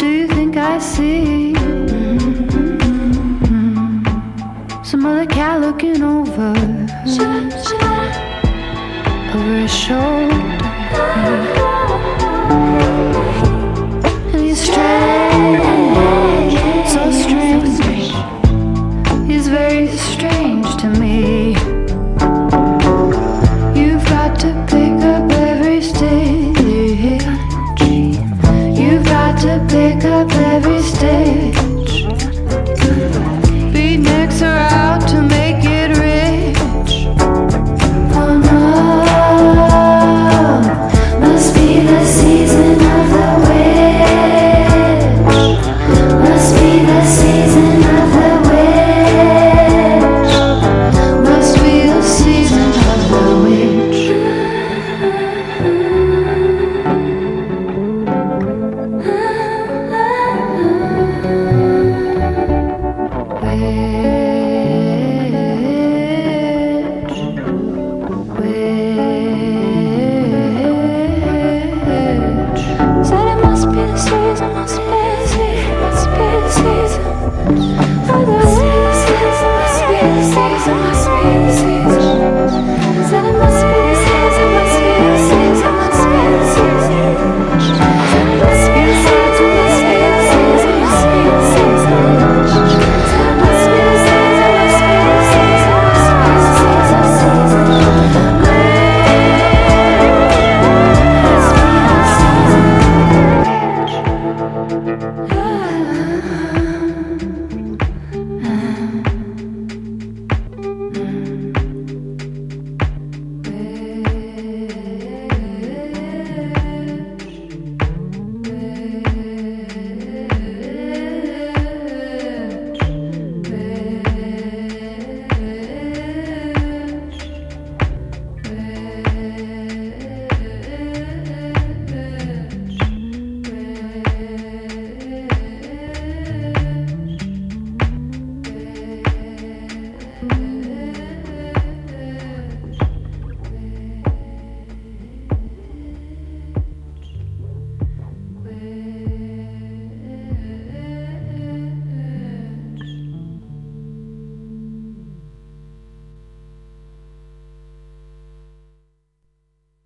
do 0.00 0.08
you 0.08 0.26
think 0.28 0.56
I 0.56 0.78
see? 0.78 1.54
Some 4.82 5.04
other 5.04 5.26
cat 5.26 5.60
looking 5.60 6.02
over, 6.02 6.54
over 9.34 9.56
his 9.60 9.74
shoulder. 9.74 10.40